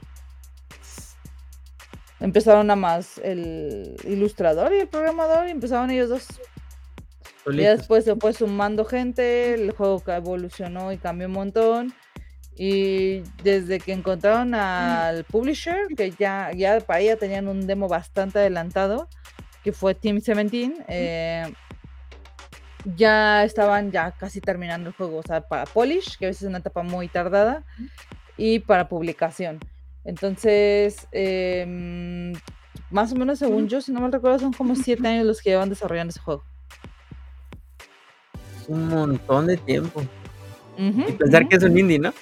[2.18, 6.26] Empezaron nada más el ilustrador y el programador y empezaron ellos dos.
[7.46, 11.94] Y después se fue sumando gente, el juego evolucionó y cambió un montón.
[12.56, 18.40] Y desde que encontraron al publisher, que ya, ya para ella tenían un demo bastante
[18.40, 19.08] adelantado,
[19.64, 21.50] que fue Team 17, eh,
[22.84, 26.48] ya estaban ya casi terminando el juego, o sea, para polish, que a veces es
[26.48, 27.62] una etapa muy tardada,
[28.36, 29.58] y para publicación.
[30.04, 32.32] Entonces, em,
[32.90, 35.50] más o menos según yo, si no me recuerdo, son como siete años los que
[35.50, 36.42] llevan desarrollando ese juego.
[38.68, 40.02] Un montón de tiempo
[40.78, 42.12] y pensar que es un indie, ¿no?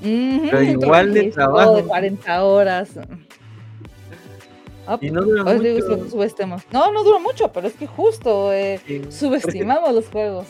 [0.00, 1.76] Pero igual de trabajo.
[1.76, 2.90] De 40 horas.
[5.00, 5.56] Y no dura mucho.
[6.72, 10.46] No, no dura mucho, pero es que justo eh, subestimamos los juegos.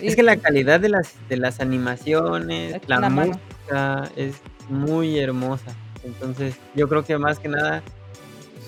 [0.00, 4.36] Es que la calidad de las, de las animaciones, la música es
[4.68, 5.74] muy hermosa.
[6.04, 7.82] Entonces, yo creo que más que nada,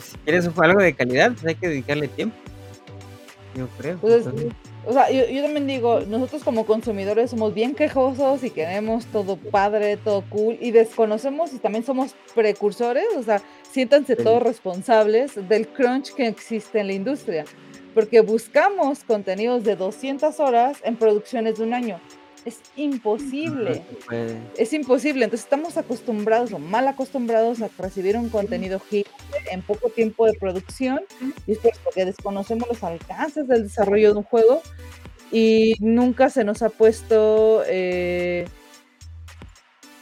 [0.02, 2.36] si quieres algo de calidad, pues hay que dedicarle tiempo.
[3.54, 3.98] Yo creo.
[3.98, 4.26] Pues,
[4.84, 9.96] o sea, yo, también digo, nosotros como consumidores somos bien quejosos y queremos todo padre,
[9.96, 16.12] todo cool, y desconocemos y también somos precursores, o sea, siéntanse todos responsables del crunch
[16.14, 17.44] que existe en la industria,
[17.94, 22.00] porque buscamos contenidos de 200 horas en producciones de un año.
[22.44, 23.82] Es imposible.
[24.56, 25.24] Es imposible.
[25.24, 29.06] Entonces estamos acostumbrados o mal acostumbrados a recibir un contenido hit
[29.50, 31.00] en poco tiempo de producción
[31.46, 34.60] y es porque desconocemos los alcances del desarrollo de un juego
[35.30, 38.46] y nunca se nos ha puesto eh,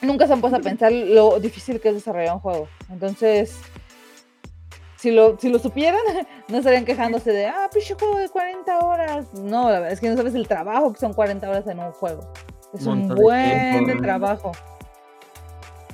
[0.02, 2.68] nunca se han puesto a pensar lo difícil que es desarrollar un juego.
[2.90, 3.54] Entonces,
[5.00, 6.00] si lo, si lo supieran,
[6.48, 9.26] no estarían quejándose de, ah, pinche juego de 40 horas.
[9.34, 11.92] No, la verdad es que no sabes el trabajo que son 40 horas en un
[11.92, 12.30] juego.
[12.74, 14.52] Es un, buen de, trabajo.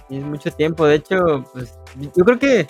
[0.09, 0.85] Y es mucho tiempo.
[0.87, 1.79] De hecho, pues
[2.15, 2.67] yo creo que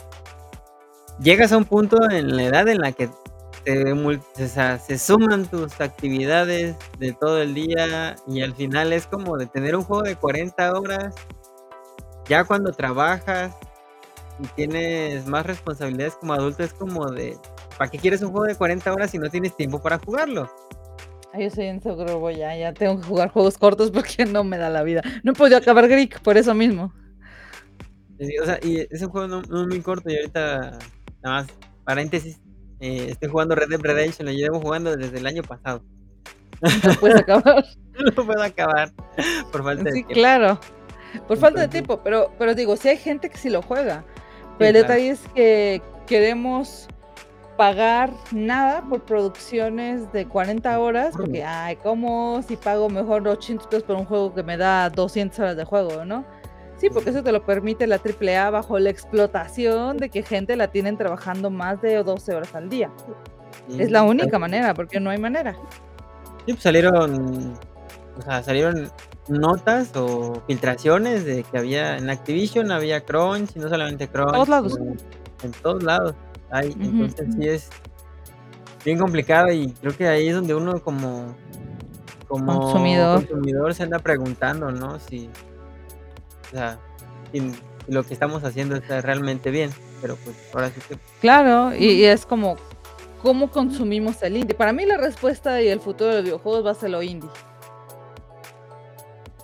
[1.18, 3.08] llegas a un punto en la edad en la que
[3.64, 9.74] se suman tus actividades de todo el día y al final es como de tener
[9.74, 11.14] un juego de 40 horas.
[12.28, 13.56] Ya cuando trabajas,
[14.38, 17.36] y tienes más responsabilidades como adulto, es como de,
[17.78, 20.50] ¿para qué quieres un juego de 40 horas si no tienes tiempo para jugarlo?
[21.38, 24.70] yo soy en grupo ya, ya tengo que jugar juegos cortos porque no me da
[24.70, 25.02] la vida.
[25.22, 26.92] No he podido acabar Greek por eso mismo.
[28.18, 30.78] o sea, y es un juego no, muy corto y ahorita,
[31.22, 31.46] nada más,
[31.84, 32.40] paréntesis,
[32.80, 35.82] eh, estoy jugando Red Dead Redemption, lo llevo jugando desde el año pasado.
[36.62, 37.64] No puedes acabar.
[38.16, 38.92] no puedo acabar
[39.52, 40.08] por falta de tiempo.
[40.08, 40.58] Sí, claro.
[41.28, 44.04] Por falta de tiempo, pero, pero digo, si hay gente que sí lo juega.
[44.58, 46.88] Pero el detalle es que queremos
[47.56, 53.84] pagar nada por producciones de 40 horas, porque, ay, ¿cómo si pago mejor 800 pesos
[53.84, 56.24] por un juego que me da 200 horas de juego, no?
[56.76, 60.68] Sí, porque eso te lo permite la AAA bajo la explotación de que gente la
[60.68, 62.90] tienen trabajando más de 12 horas al día.
[63.78, 65.56] Es la única manera, porque no hay manera.
[66.44, 67.54] Sí, pues salieron,
[68.18, 68.90] o sea, salieron
[69.28, 74.32] notas o filtraciones de que había en Activision, había crunch, y no solamente crunch.
[74.32, 74.78] Todos lados.
[75.42, 76.14] En, todos lados.
[76.50, 77.70] Hay, entonces sí es
[78.84, 81.34] bien complicado y creo que ahí es donde uno como,
[82.28, 83.74] como consumidor.
[83.74, 84.98] se anda preguntando, ¿no?
[85.00, 85.28] Si,
[86.46, 86.78] o sea,
[87.32, 87.52] si,
[87.88, 90.98] lo que estamos haciendo está realmente bien, pero pues ahora sí que...
[91.20, 92.56] Claro, y, es como,
[93.22, 94.56] ¿cómo consumimos el indie?
[94.56, 97.28] Para mí la respuesta y el futuro de los videojuegos va a ser lo indie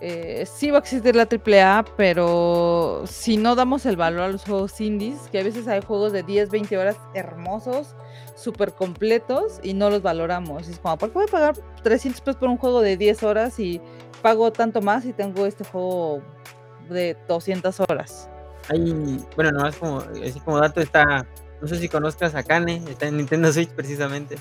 [0.05, 4.43] eh, sí va a existir la AAA, pero si no damos el valor a los
[4.43, 7.95] juegos indies, que a veces hay juegos de 10, 20 horas hermosos,
[8.35, 10.67] súper completos y no los valoramos.
[10.67, 13.61] Es como, ¿por qué voy a pagar 300 pesos por un juego de 10 horas
[13.61, 13.81] y
[14.23, 16.21] pago tanto más y tengo este juego
[16.91, 18.29] de 200 horas?
[18.71, 21.29] Hay, bueno, nomás como, así como dato está,
[21.61, 24.35] no sé si conozcas a Kane, está en Nintendo Switch precisamente.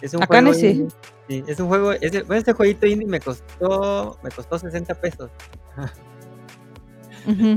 [0.00, 0.86] Es un Kane sí.
[1.28, 5.30] Sí, es un juego, este, este jueguito indie me costó, me costó 60 pesos.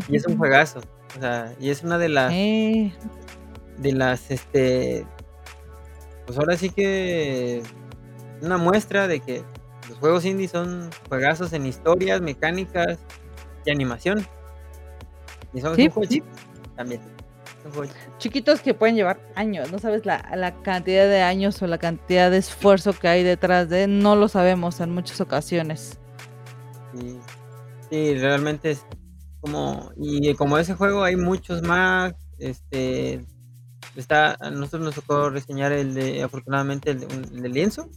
[0.10, 0.82] y es un juegazo.
[1.18, 5.06] O sea, y es una de las de las este
[6.26, 7.64] pues ahora sí que
[8.42, 9.44] una muestra de que
[9.90, 13.00] los juegos indie son juegazos en historias, mecánicas
[13.66, 14.26] y animación.
[15.54, 15.90] Y son sí,
[16.76, 17.02] también.
[18.18, 20.22] Chiquitos que pueden llevar años, no sabes la,
[20.64, 24.80] cantidad de años o la cantidad de esfuerzo que hay detrás de, no lo sabemos
[24.80, 26.00] en muchas ocasiones.
[27.90, 28.86] Sí, realmente es
[29.40, 33.26] como, y como ese juego hay muchos más, este,
[33.96, 37.90] está a nosotros nos tocó reseñar el de afortunadamente el de el de lienzo.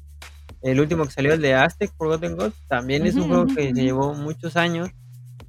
[0.63, 3.83] El último que salió, el de Aztec Forgotten Gods, también es un juego que se
[3.83, 4.89] llevó muchos años.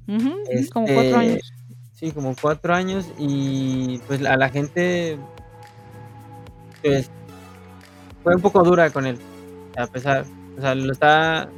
[0.06, 0.30] Ujú,
[0.72, 1.52] como 4 Este, años.
[1.96, 5.18] Sí, como 4 años y, pues, a la gente
[6.82, 7.10] pues
[8.22, 9.18] fue un poco dura con él,
[9.76, 10.24] a pesar
[10.56, 11.48] o sea, lo está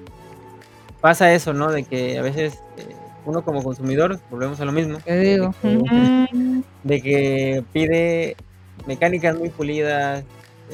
[1.01, 1.71] pasa eso, ¿no?
[1.71, 5.55] De que a veces, eh, uno como consumidor, volvemos a lo mismo, Te de digo,
[6.83, 8.37] de que pide
[8.87, 10.25] mecánicas muy pulidas,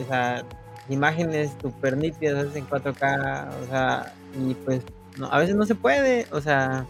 [0.02, 0.44] o sea,
[0.88, 4.82] imágenes súper nítidas, en 4K, o sea, y pues,
[5.18, 6.86] no, a veces no se puede, o sea,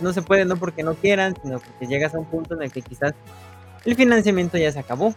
[0.00, 2.72] no se puede, no porque no quieran, sino porque llegas a un punto en el
[2.72, 3.14] que quizás
[3.84, 5.14] el financiamiento ya se acabó.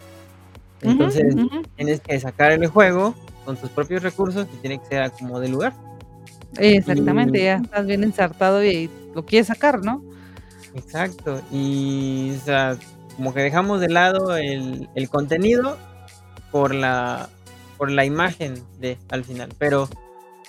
[0.82, 1.36] Entonces,
[1.76, 3.14] tienes que sacar el juego
[3.46, 5.74] con tus propios recursos y tiene que ser como de lugar.
[6.58, 10.04] Exactamente, Y ya estás bien ensartado y lo quieres sacar, ¿no?
[10.74, 12.78] Exacto, y, o sea,
[13.16, 15.78] como que dejamos de lado el el contenido
[16.52, 17.28] por la
[17.78, 19.90] por la imagen de al final, pero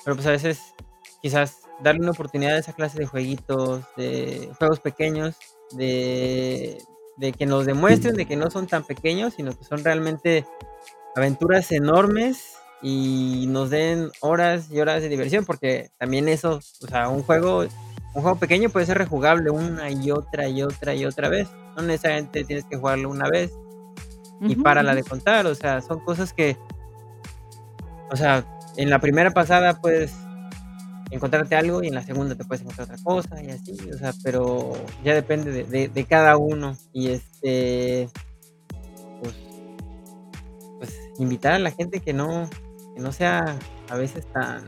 [0.05, 0.75] pero, pues, a veces
[1.23, 5.37] quizás darle una oportunidad a esa clase de jueguitos, de juegos pequeños,
[5.72, 6.78] de
[7.20, 10.47] de que nos demuestren de que no son tan pequeños, sino que son realmente
[11.14, 17.11] aventuras enormes y nos den horas y horas de diversión, porque también eso, o sea,
[17.11, 17.66] un juego
[18.14, 21.49] un juego pequeño puede ser rejugable una y otra, y otra, y otra vez.
[21.76, 23.53] No necesariamente tienes que jugarlo una vez
[24.41, 25.03] y párala ujú.
[25.03, 26.57] de contar, o sea, son cosas que
[28.11, 28.45] o sea,
[28.76, 30.12] en la primera pasada puedes
[31.11, 34.12] encontrarte algo y en la segunda te puedes encontrar otra cosa y así, o sea,
[34.22, 34.72] pero
[35.04, 38.08] ya depende de de cada uno y, este
[39.20, 39.34] pues
[40.78, 42.48] pues, invitar a la gente que no
[42.94, 43.58] que no sea
[43.88, 44.66] a veces tan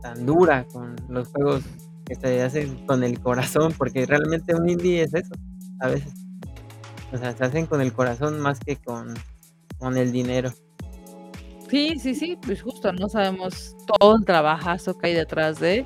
[0.00, 1.62] tan dura con los juegos
[2.04, 5.34] que se hacen con el corazón, porque realmente un indie es eso,
[5.80, 6.12] a veces.
[7.12, 9.14] O sea, se hacen con el corazón más que con
[9.78, 10.52] con el dinero.
[11.68, 15.84] Sí, sí, sí, pues justo, no sabemos todo el trabajazo que hay detrás de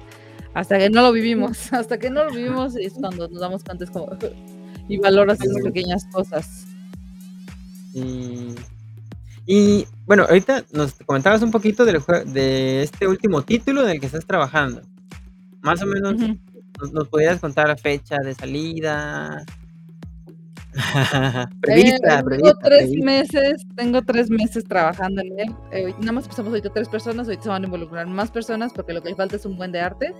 [0.54, 3.84] hasta que no lo vivimos, hasta que no lo vivimos es cuando nos damos cuenta,
[3.84, 4.08] es como
[4.88, 6.66] y valoras esas pequeñas cosas.
[7.94, 8.54] Y
[9.50, 14.04] y bueno, ahorita nos comentabas un poquito del de este último título en el que
[14.04, 14.82] estás trabajando.
[15.62, 16.16] Más o menos.
[16.78, 19.46] ¿nos nos podrías contar fecha de salida?
[21.14, 23.04] Eh, Prevista, tengo prevista, 3 prevista.
[23.04, 27.42] meses tengo 3 meses trabajando en él, eh, nada más empezamos ahorita 3 personas, ahorita
[27.42, 29.80] se van a involucrar más personas, porque lo que le falta es un buen de
[29.80, 30.14] arte.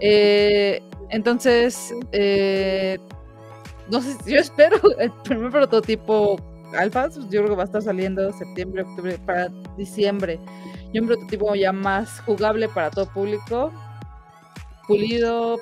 [0.00, 1.92] Eh, entonces,
[3.90, 6.36] no sé, yo espero el primer prototipo
[6.76, 10.40] alfa, yo creo que va a estar saliendo septiembre, octubre, para diciembre,
[10.92, 13.72] y un prototipo ya más jugable para todo público,
[14.86, 15.58] pulido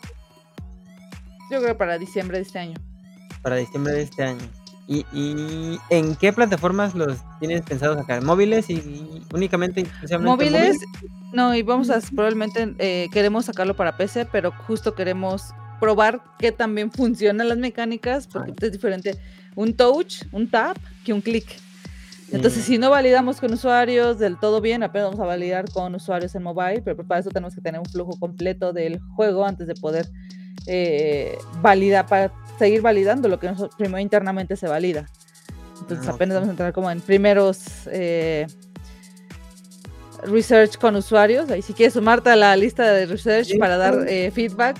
[1.50, 2.85] yo creo para diciembre de este año.
[3.46, 4.40] Para diciembre de este año.
[4.88, 8.20] ¿Y y en qué plataformas los tienes pensado sacar?
[8.24, 10.52] ¿Móviles y únicamente exclusivamente móviles?
[10.74, 10.78] Móviles,
[11.32, 16.50] no, y vamos a probablemente, eh, queremos sacarlo para PC, pero justo queremos probar qué
[16.50, 18.66] tan bien funcionan las mecánicas, porque Ah.
[18.66, 19.16] es diferente
[19.54, 21.46] un touch, un tap, que un click.
[22.32, 22.72] Entonces, Sí.
[22.72, 26.42] si no validamos con usuarios del todo bien, apenas vamos a validar con usuarios en
[26.42, 30.08] mobile, pero para eso tenemos que tener un flujo completo del juego antes de poder,
[30.66, 35.06] eh, validar para seguir validando lo que noso primero internamente se valida.
[35.80, 38.46] Entonces, Ah, apenas vamos a entrar como en primeros, eh
[40.24, 44.06] research con usuarios, ahí si quieres sumarte a la lista de research Sí, para dar,
[44.08, 44.76] eh, feedback,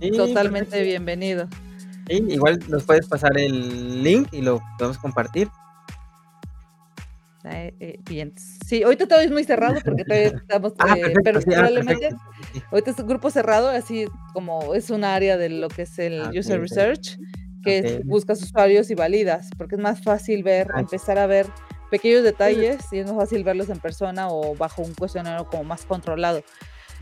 [0.00, 0.84] Sí, totalmente perfecto.
[0.88, 1.48] bienvenido.
[2.08, 5.48] Sí, igual nos puedes pasar el link y lo podemos compartir.
[7.44, 8.34] Eh, bien.
[8.66, 11.68] Sí, ahorita todavía es muy cerrado porque todavía estamos, Ah, eh, perfecto, pero sí, ah,
[11.68, 12.08] probablemente
[12.70, 16.30] ahorita es un grupo cerrado, así como es un área de lo que es el
[16.30, 17.18] Ah, user research,
[17.62, 18.04] que es okey.
[18.06, 21.54] buscas usuarios y validas, porque es más fácil ver, empezar a ver
[21.90, 25.84] pequeños detalles y es más fácil verlos en persona o bajo un cuestionario como más
[25.86, 26.42] controlado.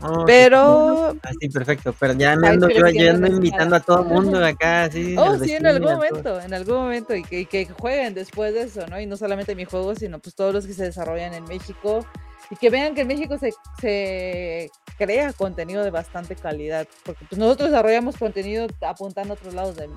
[0.01, 0.23] Oh.
[0.25, 4.85] Pero Ah, sí, perfecto, pero ya me ando yo ando invitando a todo mundo acá,
[4.85, 8.53] así, Oh, sí, en algún momento, en algún momento, y que y que jueguen después
[8.53, 8.99] de eso, ¿no?
[8.99, 12.05] Y no solamente mi juego, sino, pues, todos los que se desarrollan en México,
[12.49, 17.39] y que vean que en México se se crea contenido de bastante calidad, porque, pues,
[17.39, 19.91] nosotros desarrollamos contenido apuntando a otros lados del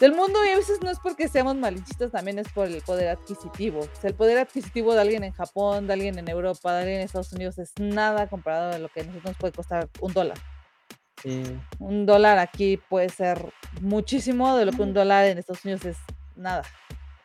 [0.00, 3.08] del mundo, y a veces no es porque seamos malinchistas, también es por el poder
[3.08, 3.80] adquisitivo.
[3.80, 6.98] O sea, el poder adquisitivo de alguien en Japón, de alguien en Europa, de alguien
[7.00, 10.34] en Estados Unidos, es nada comparado a lo que a nosotros nos puede costar $1
[11.22, 11.42] Sí.
[11.80, 13.44] Un dólar aquí puede ser
[13.80, 15.96] muchísimo de lo que un dólar en Estados Unidos es
[16.36, 16.62] nada.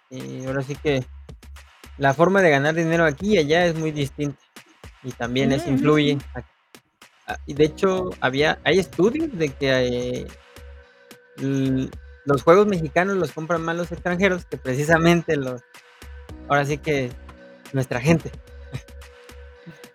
[0.10, 1.04] Y ahora sí que
[2.00, 4.42] la forma de ganar dinero aquí y allá es muy distinta,
[5.04, 6.18] y también Ujú, eso influye.
[7.46, 10.28] y de hecho, había hay estudios de que,
[11.38, 11.90] eh,
[12.26, 15.62] los juegos mexicanos los compran más los extranjeros que precisamente los,
[16.48, 17.12] ahora sí que
[17.74, 18.32] nuestra gente.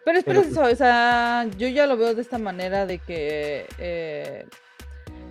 [0.04, 3.66] Pero es por eso, o sea, yo ya lo veo de esta manera de que
[3.76, 4.46] eh,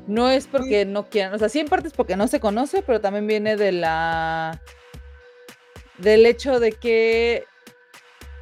[0.05, 2.83] no es porque no quieran, o sea, sí en parte es porque no se conoce,
[2.83, 4.61] pero también viene de la
[5.97, 7.45] del hecho de que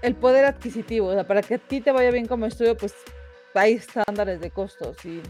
[0.02, 2.94] el poder adquisitivo, o sea, para que a ti te vaya bien como estudio, pues
[3.54, 5.22] hay estándares de costos y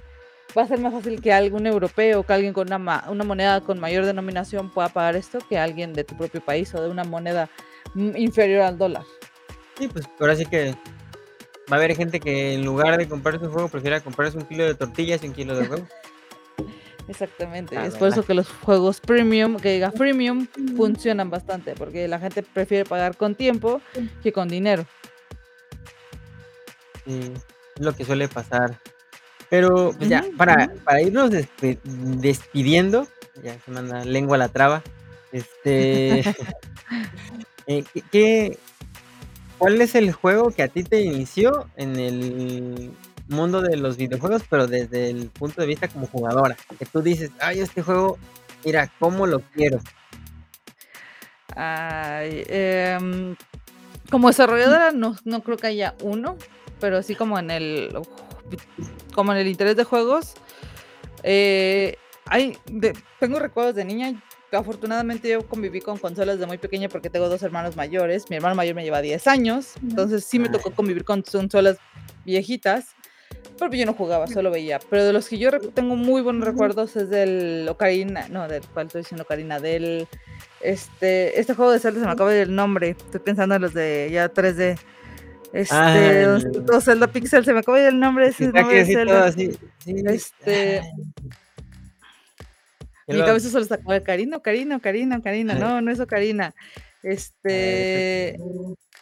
[0.57, 3.79] va a ser más fácil que algún europeo, que alguien con una, una moneda con
[3.79, 7.49] mayor denominación pueda pagar esto que alguien de tu propio país o de una moneda
[7.95, 9.03] inferior al dólar.
[9.77, 10.75] Sí, pues ahora sí que
[11.71, 14.65] va a haber gente que en lugar de comprarse un juego prefiera comprarse un kilo
[14.65, 15.87] de tortillas y un kilo de huevo.
[17.07, 22.17] Exactamente, es por eso que los juegos premium, que diga premium, funcionan bastante, porque la
[22.17, 23.79] gente prefiere pagar con tiempo
[24.23, 24.87] que con dinero.
[27.05, 27.31] Sí,
[27.75, 28.79] es lo que suele pasar.
[29.49, 31.31] Pero pues ya, para, para irnos
[31.93, 33.07] despidiendo,
[33.43, 34.83] ya se manda lengua a la traba.
[35.31, 36.19] Este,
[37.67, 38.57] eh, ¿qué,
[39.57, 42.91] ¿cuál es el juego que a ti te inició en el
[43.27, 46.55] mundo de los videojuegos, pero desde el punto de vista como jugadora?
[46.79, 48.17] Que tú dices, ay, este juego,
[48.63, 49.79] mira, ¿cómo lo quiero?
[51.55, 53.35] Ay, em,
[54.09, 56.37] como desarrolladora no, no creo que haya uno,
[56.79, 57.89] pero así como en el
[59.13, 60.33] como en el interés de juegos,
[61.23, 62.57] eh, hay,
[63.19, 64.21] tengo recuerdos de niña.
[64.51, 68.29] Afortunadamente yo conviví con consolas de muy pequeña porque tengo dos hermanos mayores.
[68.29, 71.77] Mi hermano mayor me lleva 10 años, entonces sí me tocó convivir con consolas
[72.23, 72.95] viejitas.
[73.57, 74.79] Pero yo no jugaba, solo veía.
[74.89, 78.87] Pero de los que yo tengo muy buenos recuerdos es del Ocarina, no, del cual
[78.87, 80.07] estoy diciendo Ocarina, del
[80.61, 82.89] este, este juego de Zelda se me acaba el nombre.
[82.89, 84.77] Estoy pensando en los de ya 3D.
[85.55, 89.33] Este, ah, Zelda Pixel, se me acaba el nombre, ese nombre de Zelda.
[89.85, 90.81] Este.
[93.07, 95.53] Mi cabeza solo está como Karina, Karina, Karina, Karina.
[95.53, 96.53] No, no es Ocarina.
[97.03, 98.37] Este.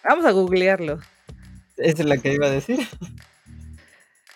[0.03, 0.99] Vamos a googlearlo.
[1.77, 2.87] Esa es la que iba a decir.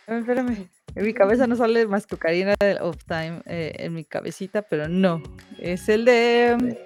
[0.08, 0.70] espérame.
[0.96, 4.90] En mi cabeza no sale más que Ocarina of Time eh, en mi cabecita, pero
[4.90, 5.22] no.
[5.60, 6.78] Es el de.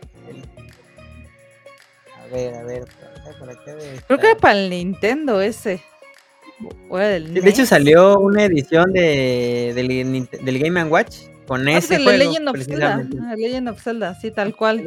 [2.20, 3.11] A ver, a ver.
[4.08, 5.82] Creo que era para el Nintendo ese.
[6.90, 11.18] de hecho salió una edición de, del, Game Watch
[11.48, 12.12] con ah, ese juego.
[12.18, 13.10] Legend of Zelda.
[13.22, 14.84] Ah, Legend of Zelda, sí, tal cual.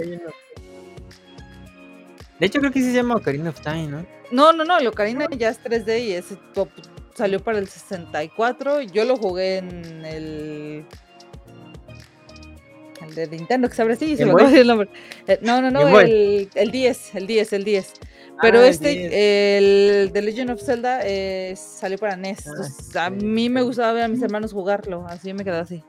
[2.38, 4.06] De hecho creo que se llama Ocarina of Time, ¿no?
[4.30, 6.36] No, no, no, el Ocarina ya es 3D y ese
[7.14, 8.82] salió para el 64.
[8.82, 10.84] Yo lo jugué en el
[13.06, 14.88] el de Nintendo que se abre así, se me el nombre.
[15.26, 17.92] Eh, no, no, no, el, el 10, el 10, el 10.
[18.40, 22.44] Pero ah, este, el The Legend of Zelda, eh, salió para NES.
[22.94, 25.84] Ah, a mí me gustaba ver a mis hermanos jugarlo, así me quedé así.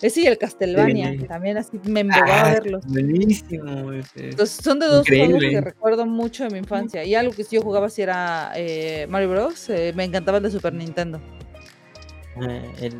[0.00, 2.84] Ese y el Castlevania, también así me embobaba ah, verlos.
[2.86, 3.92] Buenísimo.
[4.16, 7.04] Entonces, son de dos juegos que recuerdo mucho de mi infancia.
[7.04, 9.70] Y algo que sí yo jugaba si era eh, Mario Bros.
[9.70, 11.20] Eh, me encantaba el de Super Nintendo.
[12.80, 12.96] el,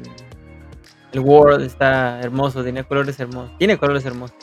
[1.13, 3.51] el World está hermoso, tiene colores hermosos.
[3.59, 4.37] Tiene colores hermosos.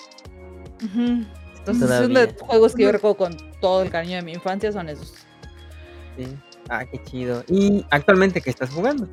[1.59, 4.89] Entonces, son de juegos que yo recuerdo con todo el cariño de mi infancia, son
[4.89, 5.13] esos.
[6.17, 6.25] Sí.
[6.69, 7.43] Ah, qué chido.
[7.47, 9.07] ¿Y actualmente qué estás jugando?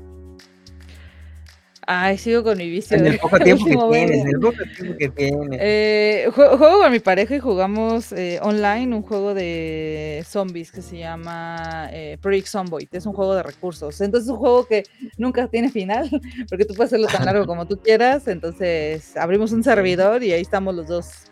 [1.88, 2.96] Ay, sigo con mi vicio.
[2.96, 5.60] En el poco tiempo que tienes, en el poco tiempo que tienes.
[5.62, 10.98] Eh, juego, con mi pareja y jugamos eh, online un juego de zombies que se
[10.98, 12.88] llama eh, Project Zomboid.
[12.90, 14.00] Es un juego de recursos.
[14.00, 14.82] Entonces es un juego que
[15.16, 16.10] nunca tiene final,
[16.50, 18.26] porque tú puedes hacerlo tan largo como tú quieras.
[18.26, 21.30] Entonces abrimos un servidor y ahí estamos los dos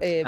[0.00, 0.24] eh,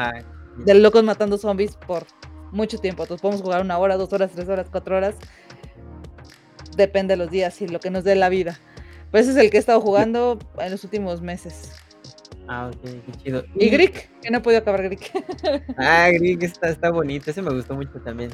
[0.58, 2.04] de locos matando zombies por
[2.50, 3.02] mucho tiempo.
[3.02, 5.16] Entonces podemos jugar una hora, dos horas, tres horas, cuatro horas.
[6.76, 8.58] Depende de los días y lo que nos dé la vida.
[9.10, 11.72] Pues ese es el que he estado jugando en los últimos meses.
[12.48, 13.44] Ah, ok, qué chido.
[13.54, 15.12] Y Greek, que no he podido acabar Greek.
[15.78, 18.30] ah, Greek está, está bonito, ese me gustó mucho también.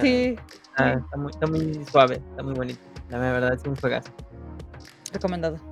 [0.00, 0.36] sí.
[0.70, 2.80] Está, muy, está muy suave, está muy bonito.
[3.10, 4.10] La verdad es un juegazo.
[5.12, 5.71] Recomendado.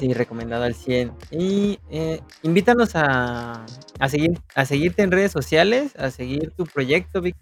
[0.00, 1.12] Sí, recomendado al 100.
[1.30, 3.66] Y eh, invítanos a,
[3.98, 7.36] a, seguir, a seguirte en redes sociales, a seguir tu proyecto Big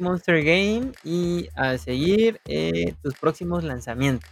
[0.00, 4.28] Monster Game y a seguir eh, tus próximos lanzamientos.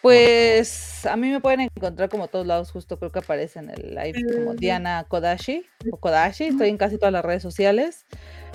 [0.00, 3.94] Pues a mí me pueden encontrar como todos lados, justo creo que aparece en el
[3.94, 8.06] live como Diana Kodashi o Kodashi, estoy en casi todas las redes sociales.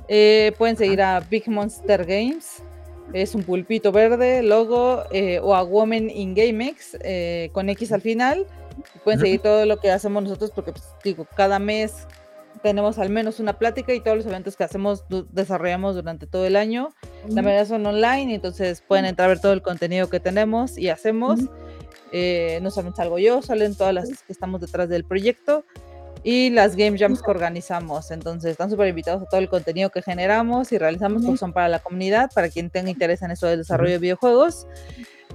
[0.08, 2.64] Eh, pueden seguir a Big Monster Games,
[3.14, 8.02] es un pulpito verde, logo, eh, o a Woman in GameX eh, con X al
[8.02, 8.46] final.
[9.04, 12.08] Pueden seguir todo lo que hacemos nosotros porque, pues, digo, cada mes
[12.62, 16.56] tenemos al menos una plática y todos los eventos que hacemos desarrollamos durante todo el
[16.56, 16.90] año.
[17.28, 20.90] La mayoría son online, entonces pueden entrar a ver todo el contenido que tenemos y
[20.90, 21.40] hacemos.
[22.12, 25.66] Eh, no solamente salgo yo, salen todas las que estamos detrás del proyecto
[26.24, 28.12] y las game jams que organizamos.
[28.12, 31.70] Entonces están súper invitados a todo el contenido que generamos y realizamos, porque son para
[31.70, 34.68] la comunidad, para quien tenga interés en eso del desarrollo de videojuegos.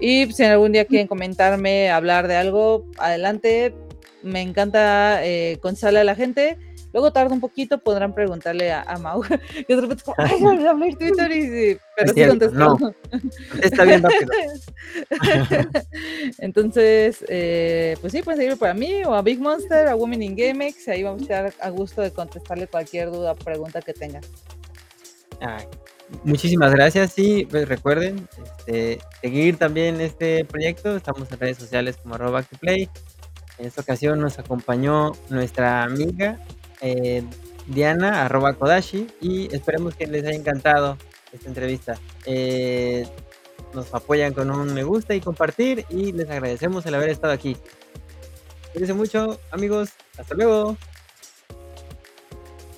[0.01, 3.75] Y si algún día quieren comentarme, hablar de algo, adelante.
[4.23, 6.59] Me encanta eh, a la gente.
[6.93, 9.23] Luego tarda un poquito, podrán preguntarle a, a Mau,
[9.67, 12.59] que de repente como, ay, ya hablé en Twitter y sí, pero sí contestó.
[12.59, 12.95] no.
[13.63, 14.31] Está bien rápido.
[16.39, 20.37] Entonces, eh, pues sí, pueden seguirme para mí o a Big Monster, a Women in
[20.37, 24.23] GameX, ahí vamos a estar a gusto de contestarle cualquier duda o pregunta que tengan.
[26.25, 28.29] Muchísimas gracias y pues recuerden
[28.59, 30.97] este, seguir también este proyecto.
[30.97, 32.89] Estamos en redes sociales como arroba play.
[33.59, 36.39] En esta ocasión nos acompañó nuestra amiga
[37.67, 40.99] Diana arroba Kodashi y esperemos que les haya encantado
[41.33, 41.99] esta entrevista.
[42.27, 43.07] Eh,
[43.75, 47.57] nos apoyan con un me gusta y compartir y les agradecemos el haber estado aquí.
[48.73, 49.91] Cuídense mucho amigos.
[50.19, 50.77] Hasta luego.